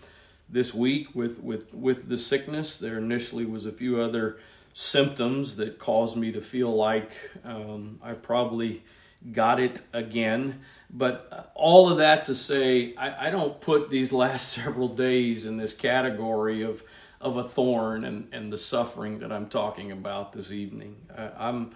[0.52, 2.78] this week with, with, with the sickness.
[2.78, 4.38] There initially was a few other
[4.74, 7.12] symptoms that caused me to feel like
[7.44, 8.84] um, I probably
[9.32, 10.62] got it again.
[10.90, 15.46] But uh, all of that to say, I, I, don't put these last several days
[15.46, 16.84] in this category of
[17.22, 20.96] of a thorn and, and the suffering that I'm talking about this evening.
[21.16, 21.72] I, am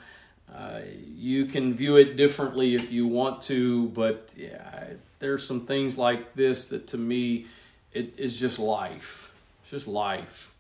[0.53, 0.81] uh,
[1.15, 6.35] you can view it differently if you want to, but yeah, there's some things like
[6.35, 7.47] this that to me
[7.91, 9.31] it is just life.
[9.61, 10.53] It's just life.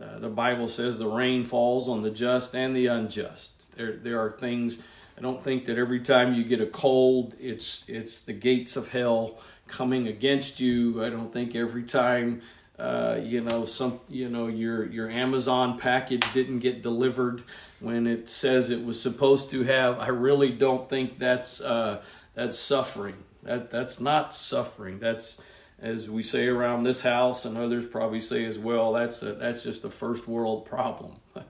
[0.00, 3.74] Uh, the Bible says the rain falls on the just and the unjust.
[3.76, 4.78] There, there are things.
[5.16, 8.88] I don't think that every time you get a cold, it's it's the gates of
[8.88, 11.04] hell coming against you.
[11.04, 12.42] I don't think every time
[12.78, 17.44] uh, you know some you know your your Amazon package didn't get delivered
[17.80, 19.98] when it says it was supposed to have.
[19.98, 22.02] I really don't think that's uh,
[22.34, 23.16] that's suffering.
[23.42, 24.98] That that's not suffering.
[24.98, 25.36] That's
[25.84, 29.62] as we say around this house, and others probably say as well, that's a, that's
[29.62, 31.16] just a first world problem.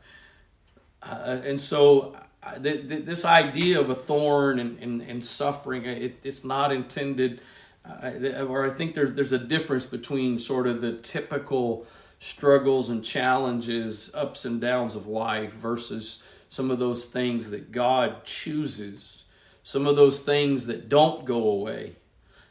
[1.07, 2.17] Uh, and so,
[2.63, 7.43] th- th- this idea of a thorn and, and, and suffering, it, it's not intended,
[7.89, 11.87] uh, or I think there's there's a difference between sort of the typical
[12.19, 18.25] struggles and challenges, ups and downs of life versus some of those things that God
[18.25, 19.25] chooses,
[19.63, 21.97] some of those things that don't go away.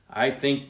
[0.09, 0.65] I think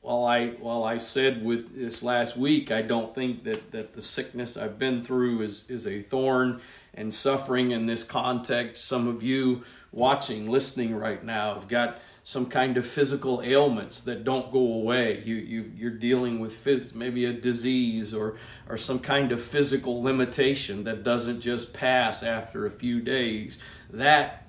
[0.00, 4.02] while I while I said with this last week, I don't think that, that the
[4.02, 6.60] sickness I've been through is, is a thorn
[6.94, 8.84] and suffering in this context.
[8.84, 14.22] Some of you watching, listening right now have got some kind of physical ailments that
[14.22, 15.22] don't go away.
[15.24, 18.36] You, you, you're dealing with phys- maybe a disease or,
[18.68, 23.58] or some kind of physical limitation that doesn't just pass after a few days.
[23.88, 24.46] That,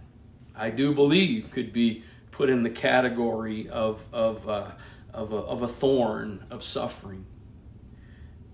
[0.54, 4.72] I do believe, could be put in the category of, of uh,
[5.14, 7.26] of a, of a thorn of suffering.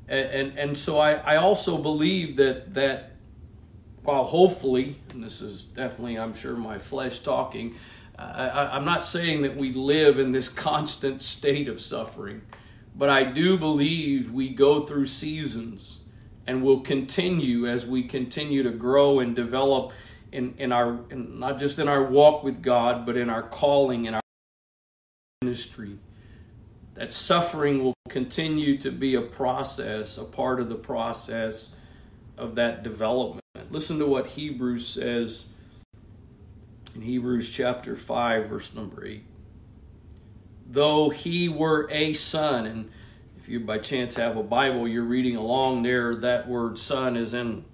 [0.07, 3.13] And, and, and so I, I also believe that, that
[4.03, 7.75] while hopefully, and this is definitely, I'm sure, my flesh talking,
[8.17, 12.41] I, I'm not saying that we live in this constant state of suffering,
[12.95, 15.99] but I do believe we go through seasons
[16.47, 19.91] and will continue as we continue to grow and develop
[20.31, 24.05] in, in our in, not just in our walk with God, but in our calling
[24.05, 24.21] in our
[25.41, 25.97] ministry
[26.95, 31.71] that suffering will continue to be a process, a part of the process
[32.37, 33.41] of that development.
[33.69, 35.45] Listen to what Hebrews says
[36.95, 39.23] in Hebrews chapter 5, verse number 8.
[40.67, 42.89] Though he were a son, and
[43.37, 47.33] if you by chance have a Bible, you're reading along there, that word son is
[47.33, 47.65] in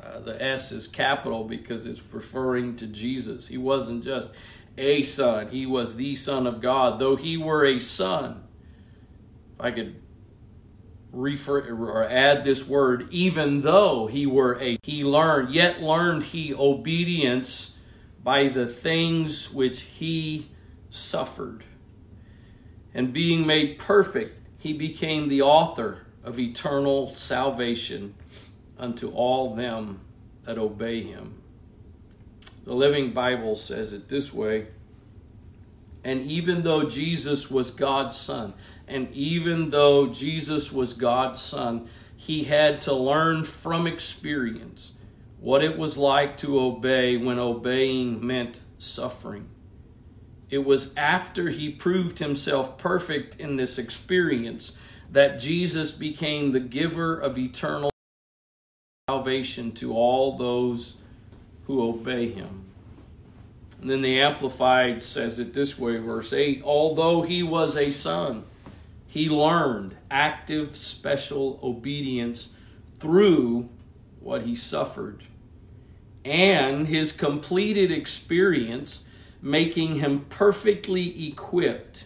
[0.00, 3.48] uh, the S is capital because it's referring to Jesus.
[3.48, 4.28] He wasn't just
[4.76, 7.00] a son, he was the Son of God.
[7.00, 8.44] Though he were a son,
[9.54, 10.00] if I could
[11.10, 16.54] refer or add this word, even though he were a, he learned, yet learned he
[16.54, 17.74] obedience
[18.22, 20.50] by the things which he
[20.90, 21.64] suffered.
[22.94, 28.14] And being made perfect, he became the author of eternal salvation
[28.78, 30.00] unto all them
[30.44, 31.40] that obey him.
[32.64, 34.66] The Living Bible says it this way
[36.04, 38.54] And even though Jesus was God's Son,
[38.86, 44.92] and even though Jesus was God's Son, he had to learn from experience
[45.40, 49.48] what it was like to obey when obeying meant suffering.
[50.50, 54.72] It was after he proved himself perfect in this experience
[55.10, 57.90] that Jesus became the giver of eternal
[59.08, 60.94] salvation to all those
[61.64, 62.64] who obey him.
[63.80, 68.44] And then the Amplified says it this way, verse 8 Although he was a son,
[69.06, 72.48] he learned active, special obedience
[72.98, 73.68] through
[74.20, 75.24] what he suffered.
[76.28, 79.04] And his completed experience
[79.40, 82.04] making him perfectly equipped.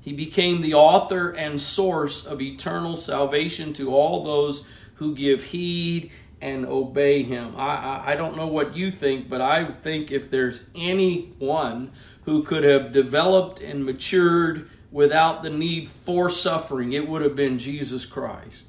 [0.00, 6.10] He became the author and source of eternal salvation to all those who give heed
[6.40, 7.54] and obey him.
[7.56, 11.92] I, I, I, don't know what you think, but I think if there's anyone
[12.24, 17.58] who could have developed and matured without the need for suffering, it would have been
[17.58, 18.64] Jesus Christ.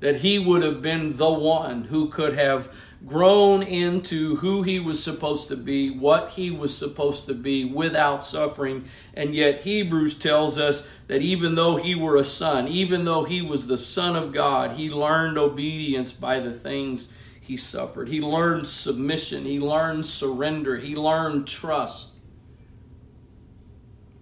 [0.00, 2.72] That he would have been the one who could have
[3.06, 8.24] grown into who he was supposed to be, what he was supposed to be without
[8.24, 8.84] suffering.
[9.14, 13.40] And yet, Hebrews tells us that even though he were a son, even though he
[13.40, 17.08] was the Son of God, he learned obedience by the things
[17.40, 18.08] he suffered.
[18.08, 22.10] He learned submission, he learned surrender, he learned trust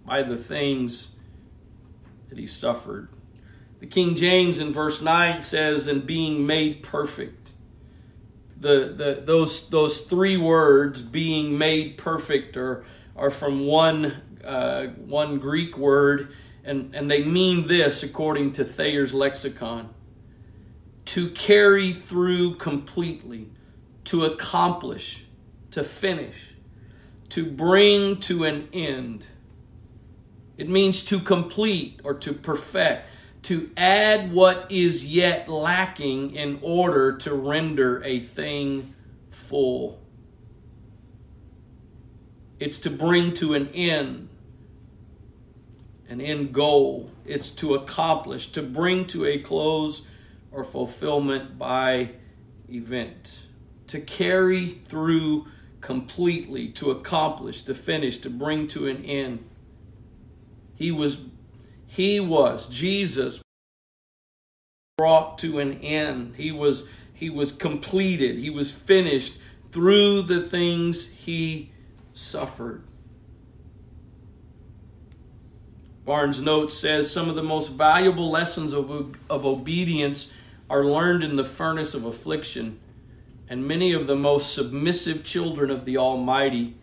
[0.05, 1.09] by the things
[2.29, 3.09] that he suffered.
[3.79, 7.46] The King James in verse 9 says, and being made perfect
[8.59, 15.39] the, the those those three words being made perfect are are from one uh, one
[15.39, 19.89] Greek word and and they mean this according to Thayer's lexicon.
[21.05, 23.49] To carry through completely
[24.05, 25.23] to accomplish
[25.71, 26.35] to finish
[27.29, 29.27] to bring to an end.
[30.57, 33.07] It means to complete or to perfect
[33.43, 38.93] to add what is yet lacking in order to render a thing
[39.31, 40.01] full.
[42.59, 44.29] It's to bring to an end,
[46.09, 47.11] an end goal.
[47.25, 50.01] It's to accomplish, to bring to a close
[50.51, 52.11] or fulfillment by
[52.69, 53.39] event.
[53.87, 55.47] To carry through
[55.81, 59.47] completely, to accomplish, to finish, to bring to an end.
[60.75, 61.21] He was
[61.97, 63.41] he was, Jesus
[64.99, 66.35] brought to an end.
[66.37, 68.37] He was he was completed.
[68.37, 69.39] He was finished
[69.71, 71.71] through the things he
[72.13, 72.83] suffered.
[76.05, 80.27] Barnes Notes says some of the most valuable lessons of, of obedience
[80.69, 82.79] are learned in the furnace of affliction,
[83.49, 86.75] and many of the most submissive children of the Almighty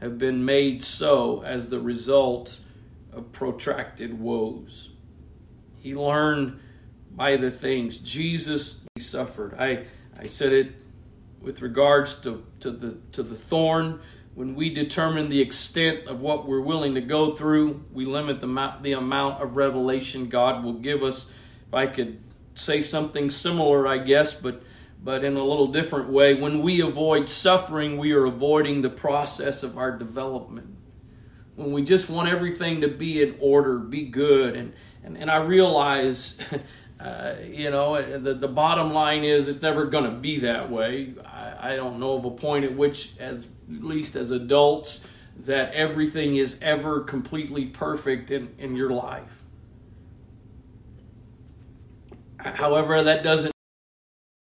[0.00, 2.58] have been made so as the result
[3.16, 4.90] of protracted woes.
[5.78, 6.60] He learned
[7.10, 9.54] by the things Jesus suffered.
[9.58, 9.86] I,
[10.18, 10.72] I said it
[11.40, 14.00] with regards to, to, the, to the thorn.
[14.34, 18.74] When we determine the extent of what we're willing to go through, we limit the,
[18.82, 21.26] the amount of revelation God will give us.
[21.68, 22.22] If I could
[22.54, 24.62] say something similar, I guess, but
[25.02, 26.34] but in a little different way.
[26.34, 30.75] When we avoid suffering, we are avoiding the process of our development
[31.56, 34.54] when we just want everything to be in order, be good.
[34.56, 36.38] And, and, and I realize,
[37.00, 41.14] uh, you know, the, the bottom line is it's never going to be that way.
[41.24, 45.00] I, I don't know of a point at which, as at least as adults,
[45.40, 49.42] that everything is ever completely perfect in, in your life.
[52.38, 53.55] However, that doesn't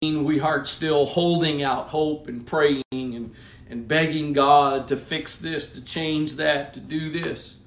[0.01, 3.33] we aren't still holding out hope and praying and
[3.69, 7.57] and begging God to fix this, to change that, to do this.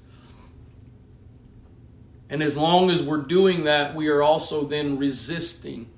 [2.29, 5.89] And as long as we're doing that, we are also then resisting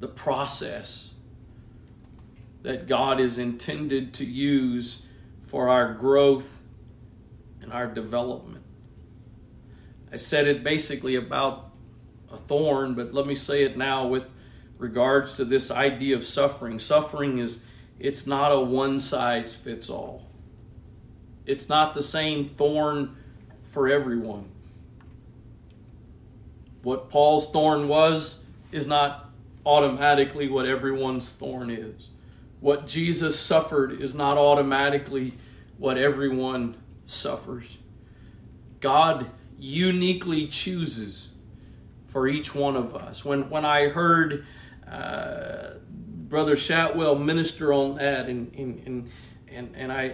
[0.00, 1.12] the process
[2.62, 5.02] that God is intended to use
[5.46, 6.60] for our growth
[7.60, 8.64] and our development.
[10.12, 11.70] I said it basically about
[12.30, 14.24] a thorn, but let me say it now with
[14.82, 16.78] regards to this idea of suffering.
[16.78, 17.60] Suffering is
[17.98, 20.26] it's not a one size fits all.
[21.46, 23.16] It's not the same thorn
[23.70, 24.48] for everyone.
[26.82, 28.38] What Paul's thorn was
[28.72, 29.30] is not
[29.64, 32.08] automatically what everyone's thorn is.
[32.60, 35.34] What Jesus suffered is not automatically
[35.78, 37.78] what everyone suffers.
[38.80, 41.28] God uniquely chooses
[42.08, 43.24] for each one of us.
[43.24, 44.44] When when I heard
[44.92, 45.74] uh,
[46.28, 49.10] Brother Shatwell minister on that, and and
[49.54, 50.04] and, and I,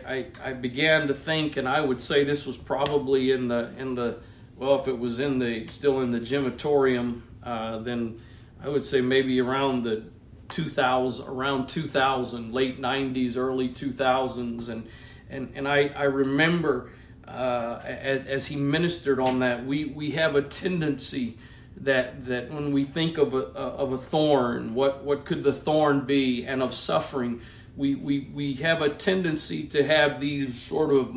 [0.42, 3.94] I, I began to think, and I would say this was probably in the in
[3.94, 4.18] the
[4.56, 8.20] well, if it was in the still in the gymatorium, uh, then
[8.60, 10.04] I would say maybe around the
[10.48, 14.88] 2000, around 2000, late 90s, early 2000s, and
[15.30, 16.90] and and I I remember
[17.26, 21.38] uh, as, as he ministered on that, we we have a tendency
[21.82, 26.04] that that when we think of a of a thorn, what what could the thorn
[26.04, 27.40] be, and of suffering,
[27.76, 31.14] we we we have a tendency to have these sort of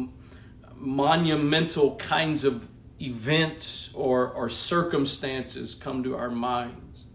[0.75, 2.67] monumental kinds of
[2.99, 7.05] events or or circumstances come to our minds.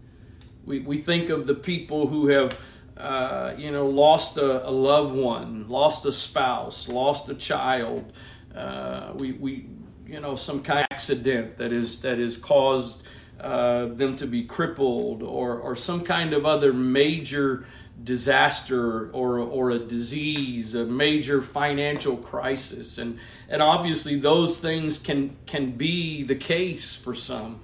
[0.65, 2.57] We we think of the people who have.
[2.97, 8.11] Uh, you know, lost a, a, loved one, lost a spouse, lost a child.
[8.55, 9.67] Uh, we, we,
[10.07, 13.03] you know, some kind of accident that is that is caused
[13.39, 17.65] uh, them to be crippled or, or some kind of other major
[18.03, 22.97] disaster or, or a disease, a major financial crisis.
[22.97, 23.19] And,
[23.49, 27.61] and obviously, those things can, can be the case for some.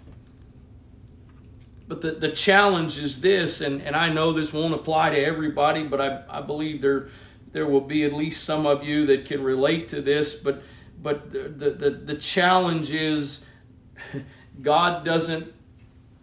[1.87, 5.83] But the, the challenge is this, and, and I know this won't apply to everybody,
[5.83, 7.09] but I, I believe there,
[7.51, 10.33] there will be at least some of you that can relate to this.
[10.33, 10.63] But,
[11.01, 13.43] but the, the, the challenge is
[14.61, 15.53] God doesn't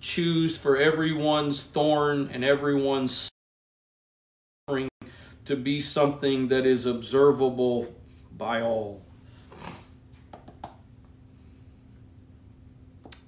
[0.00, 3.30] choose for everyone's thorn and everyone's
[4.68, 4.88] suffering
[5.44, 7.94] to be something that is observable
[8.36, 9.02] by all.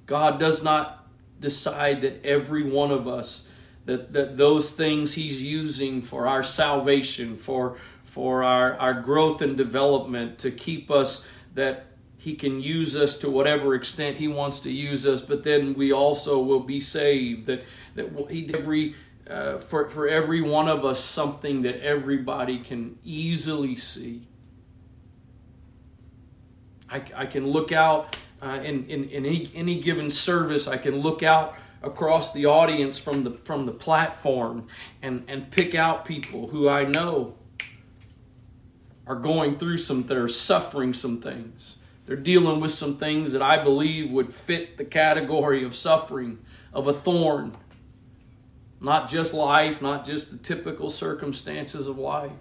[0.06, 1.06] God does not
[1.40, 3.46] decide that every one of us
[3.84, 9.56] that, that those things he's using for our salvation for for our, our growth and
[9.56, 11.86] development to keep us that
[12.22, 15.92] he can use us to whatever extent he wants to use us, but then we
[15.92, 17.46] also will be saved.
[17.46, 17.64] That
[17.96, 18.94] that he every
[19.28, 24.28] uh, for for every one of us something that everybody can easily see.
[26.88, 30.68] I, I can look out uh, in, in, in any, any given service.
[30.68, 34.68] I can look out across the audience from the from the platform
[35.02, 37.34] and and pick out people who I know
[39.08, 43.42] are going through some that are suffering some things they're dealing with some things that
[43.42, 46.38] I believe would fit the category of suffering,
[46.72, 47.56] of a thorn.
[48.80, 52.32] Not just life, not just the typical circumstances of life.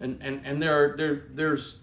[0.00, 1.76] And, and, and there, are, there, there's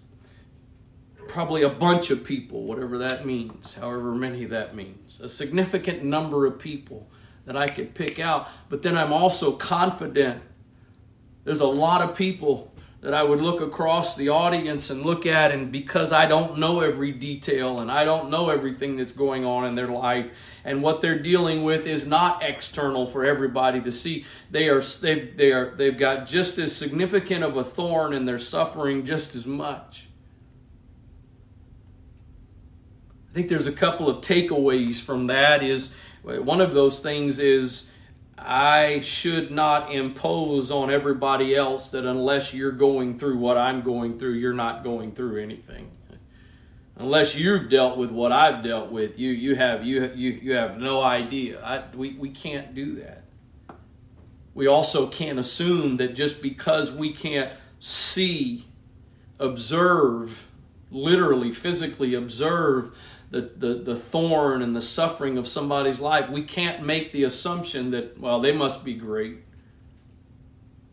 [1.27, 6.45] probably a bunch of people, whatever that means, however many that means, a significant number
[6.45, 7.09] of people
[7.45, 8.49] that I could pick out.
[8.69, 10.43] But then I'm also confident
[11.43, 12.72] there's a lot of people
[13.03, 16.79] that I would look across the audience and look at, and because I don't know
[16.79, 20.27] every detail and I don't know everything that's going on in their life,
[20.63, 24.25] and what they're dealing with is not external for everybody to see.
[24.49, 28.39] They are they they are they've got just as significant of a thorn, and they're
[28.39, 30.07] suffering just as much.
[33.29, 35.61] I think there's a couple of takeaways from that.
[35.61, 35.91] Is
[36.21, 37.89] one of those things is
[38.37, 44.17] I should not impose on everybody else that unless you're going through what I'm going
[44.17, 45.91] through, you're not going through anything.
[46.95, 50.77] Unless you've dealt with what I've dealt with, you you have you you you have
[50.77, 51.63] no idea.
[51.63, 53.23] I, we we can't do that.
[54.53, 58.67] We also can't assume that just because we can't see,
[59.39, 60.47] observe,
[60.91, 62.95] literally, physically observe
[63.33, 67.89] the, the, the thorn and the suffering of somebody's life, we can't make the assumption
[67.89, 69.37] that, well, they must be great.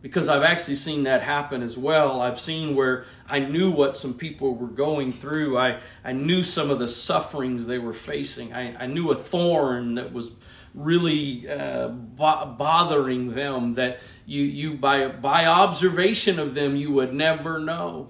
[0.01, 2.22] Because I've actually seen that happen as well.
[2.22, 5.59] I've seen where I knew what some people were going through.
[5.59, 8.55] I, I knew some of the sufferings they were facing.
[8.55, 10.30] I, I knew a thorn that was
[10.72, 17.12] really uh, bo- bothering them that you, you by, by observation of them you would
[17.12, 18.09] never know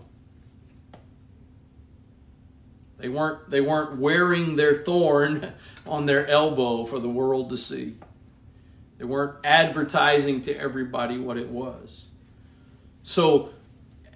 [3.01, 5.53] they weren't, they weren't wearing their thorn
[5.87, 7.97] on their elbow for the world to see.
[8.99, 12.05] They weren't advertising to everybody what it was.
[13.03, 13.51] So,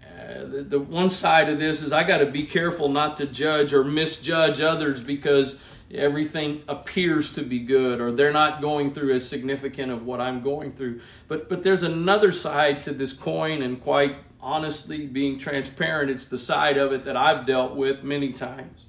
[0.01, 3.27] uh, the, the one side of this is I got to be careful not to
[3.27, 5.59] judge or misjudge others because
[5.91, 10.43] everything appears to be good or they're not going through as significant of what I'm
[10.43, 11.01] going through.
[11.29, 16.39] But but there's another side to this coin and quite honestly being transparent it's the
[16.39, 18.85] side of it that I've dealt with many times.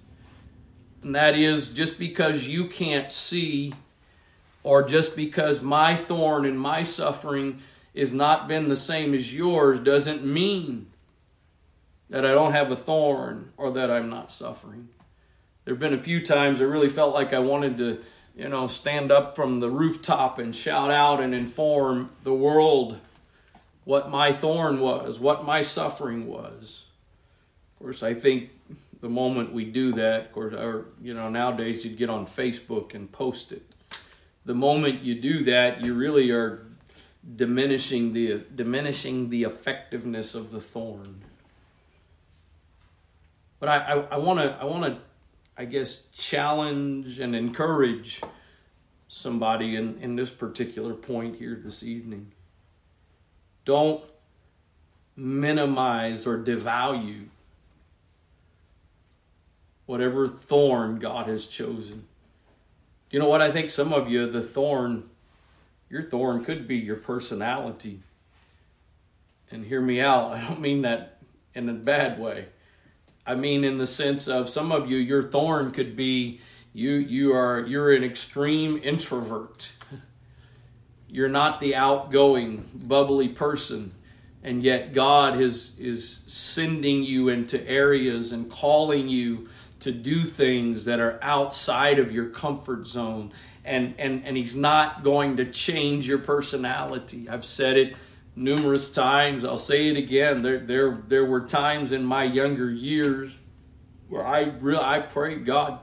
[1.02, 3.74] And that is just because you can't see
[4.64, 7.62] or just because my thorn and my suffering
[7.94, 10.88] is not been the same as yours doesn't mean
[12.10, 14.90] that I don't have a thorn or that I'm not suffering.
[15.64, 18.00] There have been a few times I really felt like I wanted to,
[18.36, 23.00] you know, stand up from the rooftop and shout out and inform the world
[23.86, 26.84] what my thorn was, what my suffering was.
[27.74, 28.50] Of course, I think
[29.02, 32.94] the moment we do that, of course, or you know, nowadays you'd get on Facebook
[32.94, 33.64] and post it.
[34.46, 36.66] The moment you do that, you really are
[37.36, 41.22] diminishing the diminishing the effectiveness of the thorn.
[43.60, 45.00] But I want to I want to
[45.58, 48.22] I guess, challenge and encourage
[49.08, 52.34] somebody in, in this particular point here this evening.
[53.66, 54.04] Don't
[55.16, 57.26] minimize or devalue
[59.86, 62.08] whatever thorn God has chosen.
[63.12, 63.42] You know what?
[63.42, 65.10] I think some of you, the thorn,
[65.90, 68.02] your thorn could be your personality.
[69.52, 71.20] And hear me out, I don't mean that
[71.54, 72.48] in a bad way.
[73.26, 76.42] I mean, in the sense of some of you, your thorn could be
[76.74, 76.92] you.
[76.92, 79.72] You are you're an extreme introvert.
[81.08, 83.94] You're not the outgoing, bubbly person,
[84.44, 89.50] and yet God is is sending you into areas and calling you
[89.86, 93.32] to do things that are outside of your comfort zone.
[93.64, 97.30] And, and, and he's not going to change your personality.
[97.30, 97.96] I've said it
[98.36, 99.44] numerous times.
[99.44, 100.42] I'll say it again.
[100.42, 103.32] There, there, there were times in my younger years
[104.10, 105.80] where I really, I prayed God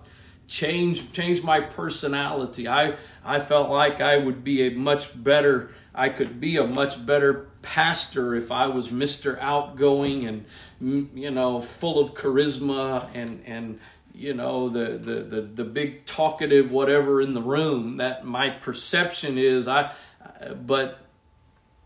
[0.52, 2.68] change, change my personality.
[2.68, 7.04] I, I felt like I would be a much better, I could be a much
[7.04, 9.40] better pastor if I was Mr.
[9.40, 10.44] Outgoing and,
[10.82, 13.80] mm, you know, full of charisma and, and,
[14.14, 19.38] you know the, the the the big talkative whatever in the room that my perception
[19.38, 19.90] is i
[20.66, 21.02] but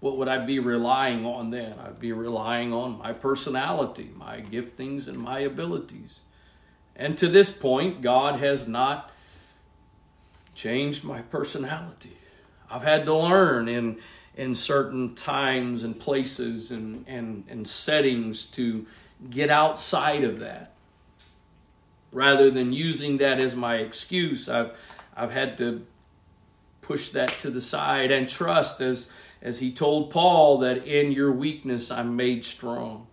[0.00, 1.78] what would I be relying on then?
[1.78, 6.20] I'd be relying on my personality, my giftings, and my abilities.
[6.96, 9.10] And to this point, God has not
[10.54, 12.16] changed my personality.
[12.70, 13.98] I've had to learn in,
[14.34, 18.86] in certain times and places and, and, and settings to
[19.28, 20.72] get outside of that.
[22.12, 24.72] Rather than using that as my excuse, I've,
[25.14, 25.86] I've had to
[26.80, 29.08] push that to the side and trust as
[29.42, 33.06] as he told Paul that in your weakness I'm made strong.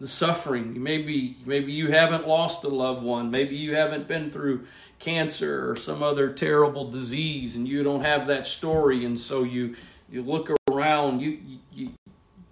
[0.00, 4.66] The suffering, maybe maybe you haven't lost a loved one, maybe you haven't been through
[4.98, 9.76] cancer or some other terrible disease and you don't have that story and so you
[10.10, 11.38] you look around you
[11.72, 11.92] you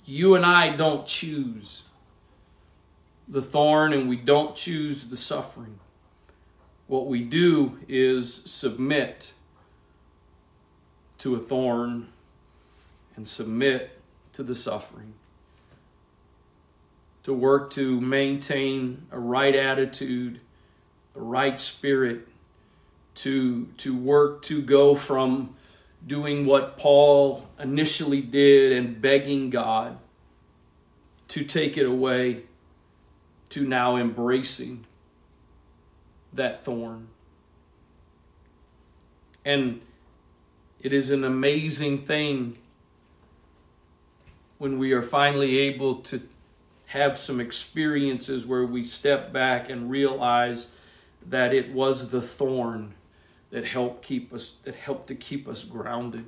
[0.04, 1.82] you and I don't choose
[3.28, 5.80] the thorn and we don't choose the suffering.
[6.86, 9.32] What we do is submit
[11.18, 12.08] to a thorn
[13.16, 13.98] and submit
[14.34, 15.14] to the suffering.
[17.26, 20.40] To work to maintain a right attitude,
[21.16, 22.28] a right spirit,
[23.16, 25.56] to, to work to go from
[26.06, 29.98] doing what Paul initially did and begging God
[31.26, 32.42] to take it away
[33.48, 34.86] to now embracing
[36.32, 37.08] that thorn.
[39.44, 39.80] And
[40.80, 42.58] it is an amazing thing
[44.58, 46.22] when we are finally able to
[46.86, 50.68] have some experiences where we step back and realize
[51.28, 52.94] that it was the thorn
[53.50, 56.26] that helped keep us that helped to keep us grounded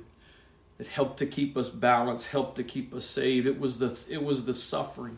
[0.77, 3.47] that helped to keep us balanced helped to keep us saved.
[3.47, 5.17] It was the it was the suffering.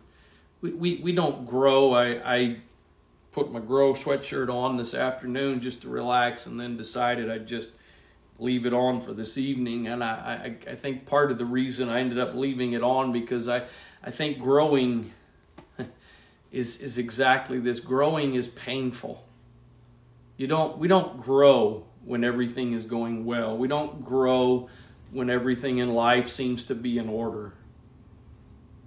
[0.61, 1.93] We we, we don't grow.
[1.93, 2.57] I i
[3.31, 7.69] put my grow sweatshirt on this afternoon just to relax and then decided i'd just
[8.41, 9.87] leave it on for this evening.
[9.87, 13.11] And I, I, I think part of the reason I ended up leaving it on
[13.11, 13.63] because I,
[14.03, 15.13] I think growing
[16.51, 17.79] is, is exactly this.
[17.79, 19.25] Growing is painful.
[20.37, 23.57] You don't, we don't grow when everything is going well.
[23.57, 24.69] We don't grow
[25.11, 27.53] when everything in life seems to be in order.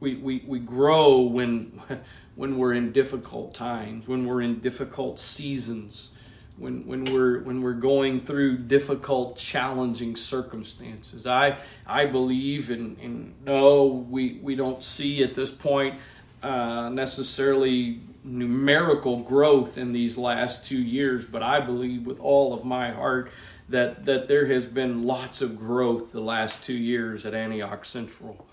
[0.01, 1.81] We, we, we grow when,
[2.35, 6.11] when we're in difficult times, when we're in difficult seasons,
[6.57, 11.27] when when we're when we're going through difficult, challenging circumstances.
[11.27, 15.99] I I believe and and no, we we don't see at this point
[16.45, 22.65] uh, necessarily numerical growth in these last two years, but I believe with all of
[22.65, 23.31] my heart
[23.69, 28.47] that that there has been lots of growth the last two years at Antioch Central.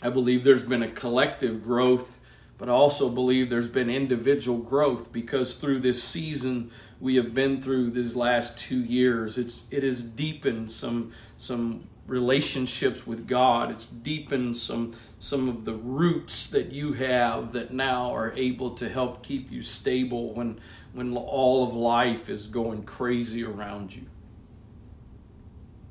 [0.00, 2.20] I believe there's been a collective growth
[2.58, 6.70] but I also believe there's been individual growth because through this season
[7.00, 13.06] we have been through these last two years, it's it has deepened some some relationships
[13.06, 13.70] with God.
[13.70, 18.88] It's deepened some some of the roots that you have that now are able to
[18.88, 20.60] help keep you stable when
[20.92, 24.06] when all of life is going crazy around you.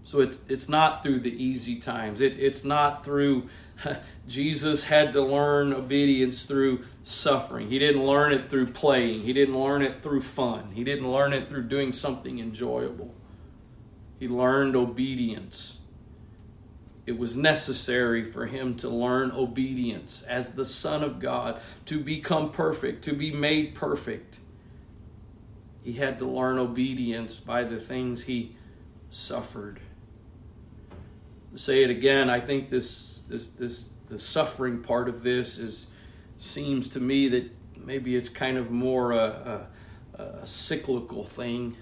[0.04, 2.22] So it's it's not through the easy times.
[2.22, 3.50] It, it's not through
[4.28, 7.70] Jesus had to learn obedience through suffering.
[7.70, 9.24] He didn't learn it through playing.
[9.24, 10.72] He didn't learn it through fun.
[10.74, 13.14] He didn't learn it through doing something enjoyable.
[14.20, 15.80] He learned obedience.
[17.06, 22.52] It was necessary for him to learn obedience as the Son of God, to become
[22.52, 24.40] perfect, to be made perfect.
[25.84, 28.56] He had to learn obedience by the things he
[29.12, 29.80] suffered
[31.56, 35.88] say it again, I think this this this the suffering part of this is
[36.38, 39.68] seems to me that maybe it's kind of more a,
[40.18, 41.76] a, a cyclical thing.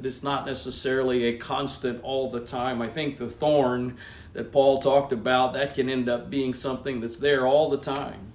[0.00, 2.80] That it's not necessarily a constant all the time.
[2.80, 3.98] I think the thorn
[4.32, 8.32] that Paul talked about that can end up being something that's there all the time.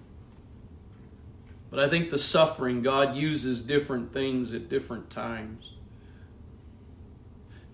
[1.72, 5.74] But I think the suffering, God uses different things at different times.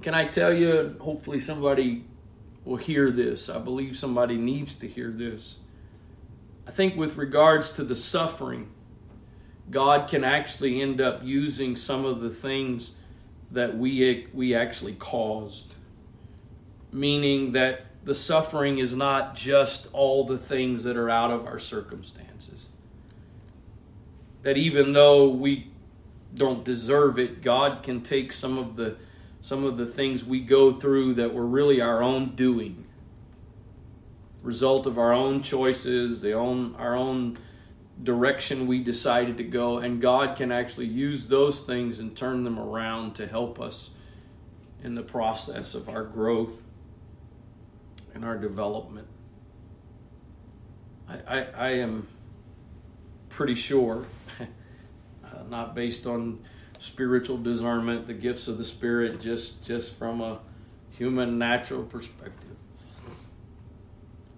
[0.02, 2.06] Can I tell you, hopefully somebody
[2.64, 3.50] will hear this.
[3.50, 5.58] I believe somebody needs to hear this.
[6.66, 8.72] I think, with regards to the suffering,
[9.70, 12.92] God can actually end up using some of the things
[13.52, 15.74] that we, we actually caused.
[16.92, 21.60] Meaning that the suffering is not just all the things that are out of our
[21.60, 22.66] circumstances.
[24.44, 25.72] That even though we
[26.34, 28.96] don't deserve it, God can take some of the
[29.44, 32.86] some of the things we go through that were really our own doing
[34.44, 37.38] result of our own choices the own our own
[38.04, 42.58] direction we decided to go and god can actually use those things and turn them
[42.58, 43.92] around to help us
[44.84, 46.62] in the process of our growth
[48.14, 49.08] and our development
[51.08, 52.08] i, I, I am
[53.30, 54.06] pretty sure
[54.40, 56.40] uh, not based on
[56.82, 60.40] spiritual discernment, the gifts of the Spirit, just just from a
[60.90, 62.50] human natural perspective.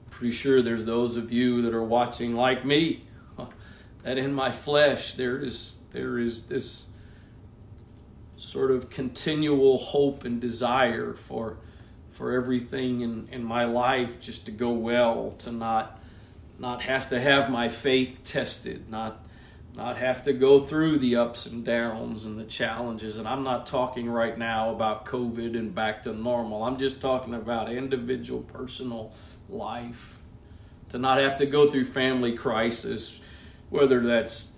[0.10, 3.06] Pretty sure there's those of you that are watching like me,
[4.04, 6.84] that in my flesh there is there is this
[8.38, 11.58] sort of continual hope and desire for
[12.12, 16.00] for everything in, in my life just to go well, to not
[16.60, 19.24] not have to have my faith tested, not
[19.76, 23.18] not have to go through the ups and downs and the challenges.
[23.18, 26.64] And I'm not talking right now about COVID and back to normal.
[26.64, 29.12] I'm just talking about individual personal
[29.50, 30.20] life.
[30.90, 33.20] To not have to go through family crisis,
[33.74, 34.52] whether that's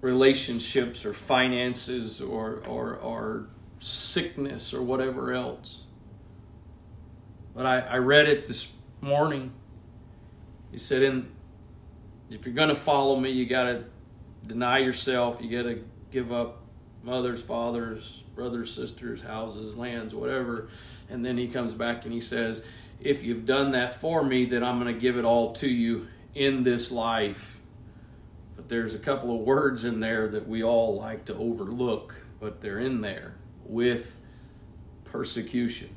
[0.00, 3.46] relationships or finances or, or, or
[3.78, 5.82] sickness or whatever else.
[7.54, 9.52] But I, I read it this morning.
[10.72, 11.28] He said, in,
[12.30, 13.84] if you're going to follow me, you got to
[14.46, 15.42] deny yourself.
[15.42, 16.62] You got to give up
[17.02, 20.70] mothers, fathers, brothers, sisters, houses, lands, whatever.
[21.10, 22.64] And then he comes back and he says,
[22.98, 26.08] If you've done that for me, then I'm going to give it all to you
[26.34, 27.60] in this life.
[28.64, 32.62] But there's a couple of words in there that we all like to overlook, but
[32.62, 33.34] they're in there
[33.66, 34.18] with
[35.04, 35.90] persecution.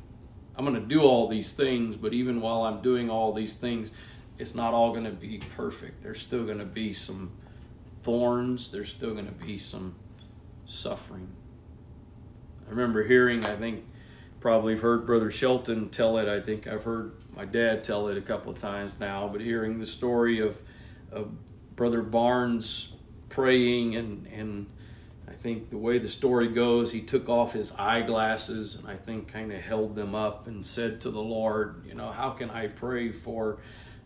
[0.53, 3.91] I'm going to do all these things, but even while I'm doing all these things,
[4.37, 6.03] it's not all going to be perfect.
[6.03, 7.31] There's still going to be some
[8.03, 9.95] thorns, there's still going to be some
[10.65, 11.29] suffering.
[12.67, 13.85] I remember hearing, I think,
[14.41, 16.27] probably have heard Brother Shelton tell it.
[16.27, 19.79] I think I've heard my dad tell it a couple of times now, but hearing
[19.79, 20.57] the story of,
[21.13, 21.31] of
[21.77, 22.89] Brother Barnes
[23.29, 24.65] praying and, and
[25.29, 29.31] I think the way the story goes, he took off his eyeglasses and I think
[29.31, 32.67] kind of held them up and said to the Lord, you know, how can I
[32.67, 33.59] pray for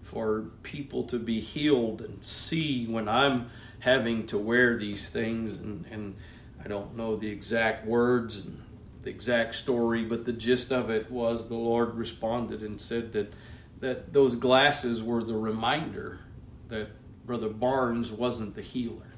[0.03, 3.49] for people to be healed and see when I'm
[3.79, 5.53] having to wear these things?
[5.53, 6.15] And, and
[6.63, 8.61] I don't know the exact words and
[9.03, 13.33] the exact story, but the gist of it was the Lord responded and said that
[13.79, 16.19] that those glasses were the reminder
[16.67, 16.89] that
[17.25, 19.15] Brother Barnes wasn't the healer.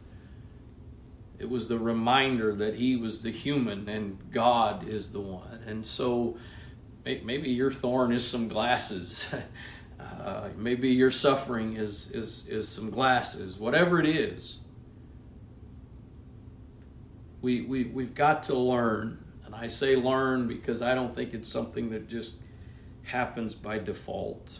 [1.39, 5.61] it was the reminder that he was the human and God is the one.
[5.67, 6.37] And so
[7.05, 9.27] maybe your thorn is some glasses.
[9.99, 13.57] Uh, maybe your suffering is, is, is some glasses.
[13.57, 14.59] Whatever it is,
[17.41, 19.23] we, we, we've got to learn.
[19.45, 22.33] And I say learn because I don't think it's something that just
[23.03, 24.59] happens by default.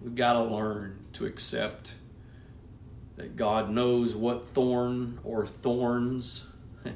[0.00, 1.94] We've got to learn to accept
[3.20, 6.48] that God knows what thorn or thorns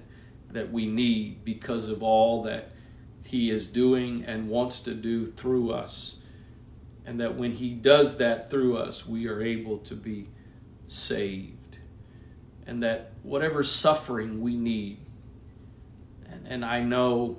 [0.53, 2.71] that we need because of all that
[3.25, 6.17] He is doing and wants to do through us.
[7.05, 10.29] And that when He does that through us, we are able to be
[10.89, 11.77] saved.
[12.67, 15.01] And that whatever suffering we need,
[16.27, 17.37] and, and I know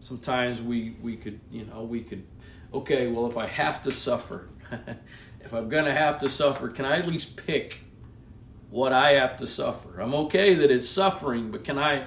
[0.00, 2.24] sometimes we, we could, you know, we could,
[2.72, 4.48] okay, well, if I have to suffer,
[5.44, 7.82] if I'm going to have to suffer, can I at least pick
[8.70, 10.00] what I have to suffer?
[10.00, 12.06] I'm okay that it's suffering, but can I,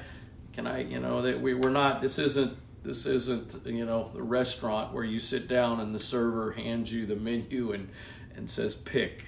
[0.53, 4.21] can I, you know, that we, we're not, this isn't, this isn't, you know, the
[4.21, 7.89] restaurant where you sit down and the server hands you the menu and,
[8.35, 9.23] and says, pick.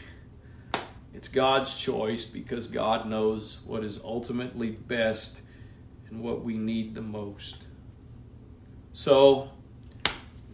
[1.14, 5.42] It's God's choice because God knows what is ultimately best
[6.10, 7.66] and what we need the most.
[8.94, 9.50] So,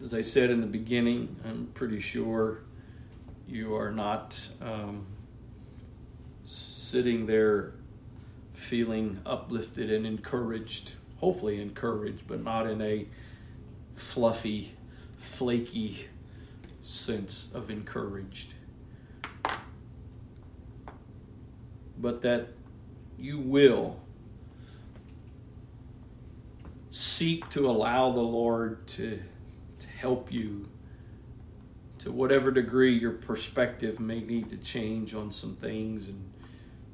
[0.02, 2.62] as I said in the beginning, I'm pretty sure
[3.46, 5.06] you are not um,
[6.48, 7.74] sitting there
[8.54, 13.06] feeling uplifted and encouraged, hopefully encouraged, but not in a
[13.94, 14.74] fluffy,
[15.18, 16.06] flaky
[16.80, 18.54] sense of encouraged.
[21.98, 22.48] But that
[23.18, 24.00] you will
[26.90, 29.20] seek to allow the Lord to,
[29.80, 30.68] to help you
[31.98, 36.32] to whatever degree your perspective may need to change on some things and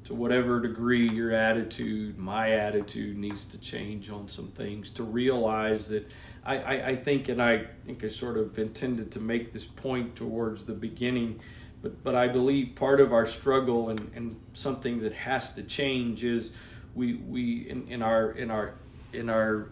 [0.05, 5.87] to whatever degree your attitude, my attitude needs to change on some things, to realize
[5.87, 6.11] that
[6.45, 10.15] I, I, I, think, and I think I sort of intended to make this point
[10.15, 11.39] towards the beginning,
[11.81, 16.23] but, but I believe part of our struggle and, and something that has to change
[16.23, 16.51] is
[16.93, 18.75] we, we in, in our, in our,
[19.11, 19.69] in our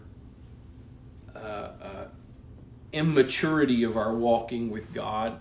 [1.36, 2.06] uh, uh,
[2.92, 5.38] immaturity of our walking with God.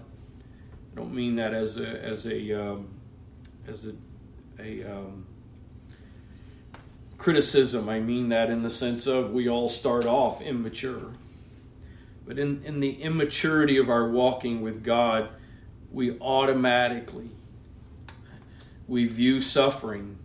[0.91, 2.87] I don't mean that as a as a um,
[3.67, 3.93] as a
[4.59, 5.25] a um,
[7.17, 7.89] criticism.
[7.89, 11.13] I mean that in the sense of we all start off immature,
[12.25, 15.29] but in in the immaturity of our walking with God,
[15.91, 17.29] we automatically
[18.87, 20.17] we view suffering,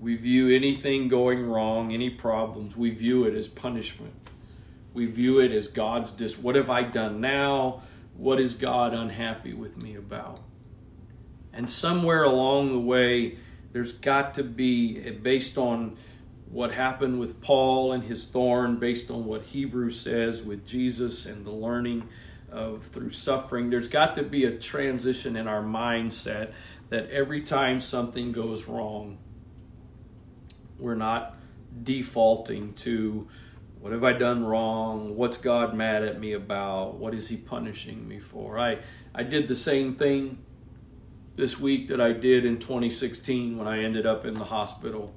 [0.00, 4.24] we view anything going wrong, any problems, we view it as punishment
[4.94, 7.82] we view it as God's dis what have I done now?
[8.16, 10.38] What is God unhappy with me about?
[11.52, 13.38] And somewhere along the way,
[13.74, 15.96] there's got to be, eh, based on
[16.48, 21.44] what happened with Paul and his thorn, based on what Hebrews says with Jesus and
[21.44, 22.08] the learning
[22.52, 26.52] of through suffering, there's got to be a transition in our mindset
[26.90, 29.18] that every time something goes wrong,
[30.78, 31.34] we're not
[31.82, 33.26] defaulting to
[33.80, 35.16] what have I done wrong?
[35.16, 36.94] What's God mad at me about?
[36.94, 38.56] What is He punishing me for?
[38.56, 38.78] I,
[39.12, 40.38] I did the same thing
[41.36, 45.12] this week that I did in 2016 when I ended up in the hospital.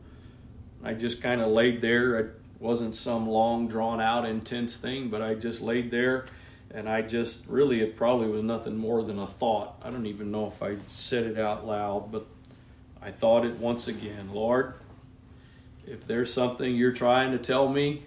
[0.84, 2.20] I just kind of laid there.
[2.20, 6.26] It wasn't some long, drawn out, intense thing, but I just laid there
[6.72, 9.80] and I just really, it probably was nothing more than a thought.
[9.82, 12.26] I don't even know if I said it out loud, but
[13.02, 14.74] I thought it once again Lord,
[15.86, 18.06] if there's something you're trying to tell me,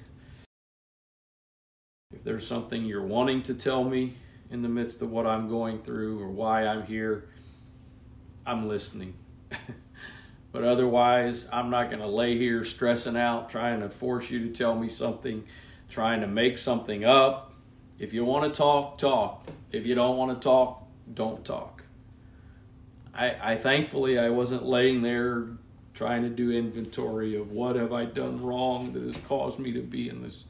[2.13, 4.17] if there's something you're wanting to tell me
[4.51, 7.29] in the midst of what I'm going through or why I'm here,
[8.51, 9.15] I'm listening.
[10.53, 14.49] but otherwise, I'm not going to lay here stressing out, trying to force you to
[14.49, 15.45] tell me something,
[15.89, 17.55] trying to make something up.
[18.01, 19.47] If you want to talk, talk.
[19.71, 20.85] If you don't want to talk,
[21.15, 21.85] don't talk.
[23.15, 25.47] I, I thankfully I wasn't laying there
[25.95, 29.81] trying to do inventory of what have I done wrong that has caused me to
[29.81, 30.43] be in this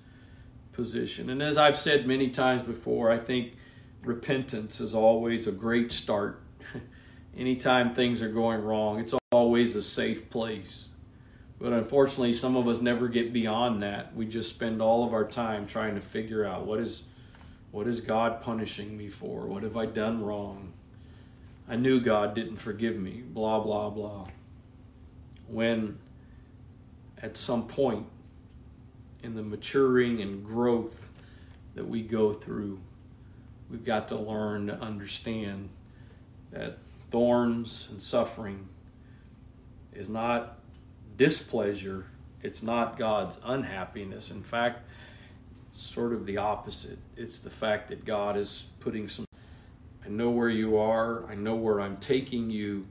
[0.73, 1.29] position.
[1.29, 3.57] And as I've said many times before, I think
[4.03, 6.41] repentance is always a great start.
[7.37, 10.89] Anytime things are going wrong, it's always a safe place.
[11.61, 14.15] But unfortunately, some of us never get beyond that.
[14.17, 17.05] We just spend all of our time trying to figure out what is
[17.71, 19.47] what is God punishing me for?
[19.47, 20.73] What have I done wrong?
[21.69, 24.29] I knew God didn't forgive me, blah blah blah.
[25.47, 25.99] When
[27.23, 28.07] at some point
[29.23, 31.11] in the maturing and growth
[31.75, 32.81] that we go through,
[33.71, 35.69] we've got to learn to understand
[36.51, 36.79] that
[37.11, 38.69] thorns and suffering
[39.93, 40.59] is not
[41.17, 42.07] displeasure,
[42.43, 44.31] It's not God's unhappiness.
[44.31, 44.89] In fact,
[45.75, 46.99] sort of the opposite.
[47.17, 49.27] It's the fact that God is putting some.
[50.03, 52.87] I know where you are, I know where I'm taking you,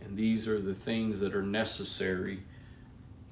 [0.00, 2.42] and these are the things that are necessary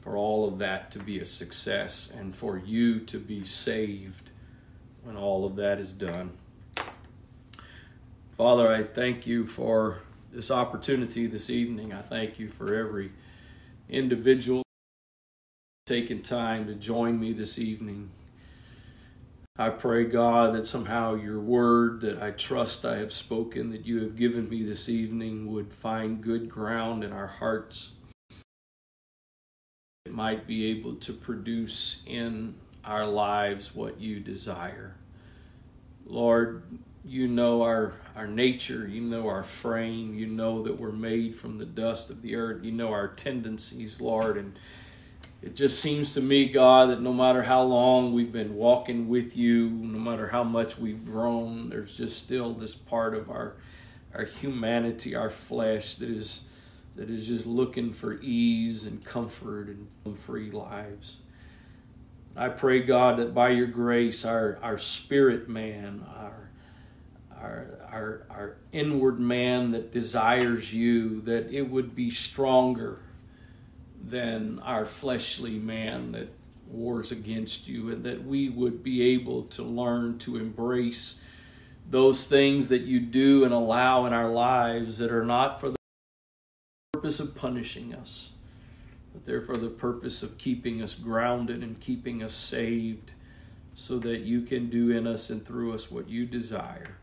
[0.03, 4.29] for all of that to be a success and for you to be saved
[5.03, 6.33] when all of that is done.
[8.37, 10.01] Father, I thank you for
[10.35, 11.93] this opportunity this evening.
[11.93, 13.13] I thank you for every
[13.89, 14.65] individual
[15.87, 18.11] taking time to join me this evening.
[19.57, 24.03] I pray, God, that somehow your word that I trust I have spoken, that you
[24.03, 27.91] have given me this evening, would find good ground in our hearts.
[30.05, 34.97] It might be able to produce in our lives what you desire.
[36.05, 36.65] Lord,
[37.05, 41.59] you know our, our nature, you know our frame, you know that we're made from
[41.59, 44.59] the dust of the earth, you know our tendencies, Lord, and
[45.43, 49.37] it just seems to me, God, that no matter how long we've been walking with
[49.37, 53.57] you, no matter how much we've grown, there's just still this part of our
[54.15, 56.45] our humanity, our flesh that is
[56.97, 61.17] that is just looking for ease and comfort and free lives.
[62.37, 66.44] I pray, God, that by your grace, our, our spirit man, our,
[67.45, 72.99] our, our, our inward man that desires you, that it would be stronger
[74.03, 76.29] than our fleshly man that
[76.69, 81.21] wars against you, and that we would be able to learn to embrace
[81.89, 85.77] those things that you do and allow in our lives that are not for the
[86.93, 88.31] purpose of punishing us,
[89.13, 93.13] but they're for the purpose of keeping us grounded and keeping us saved
[93.75, 96.97] so that you can do in us and through us what you desire.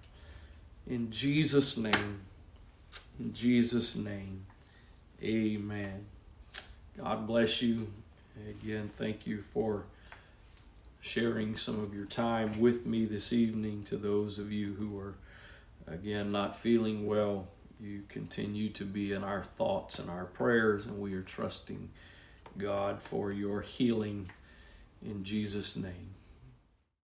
[0.87, 2.21] In Jesus' name,
[3.19, 4.45] in Jesus' name,
[5.23, 6.05] amen.
[6.97, 7.87] God bless you.
[8.49, 9.83] Again, thank you for
[10.99, 13.83] sharing some of your time with me this evening.
[13.89, 15.15] To those of you who are,
[15.87, 17.47] again, not feeling well,
[17.79, 21.89] you continue to be in our thoughts and our prayers, and we are trusting
[22.57, 24.29] God for your healing
[25.03, 26.10] in Jesus' name.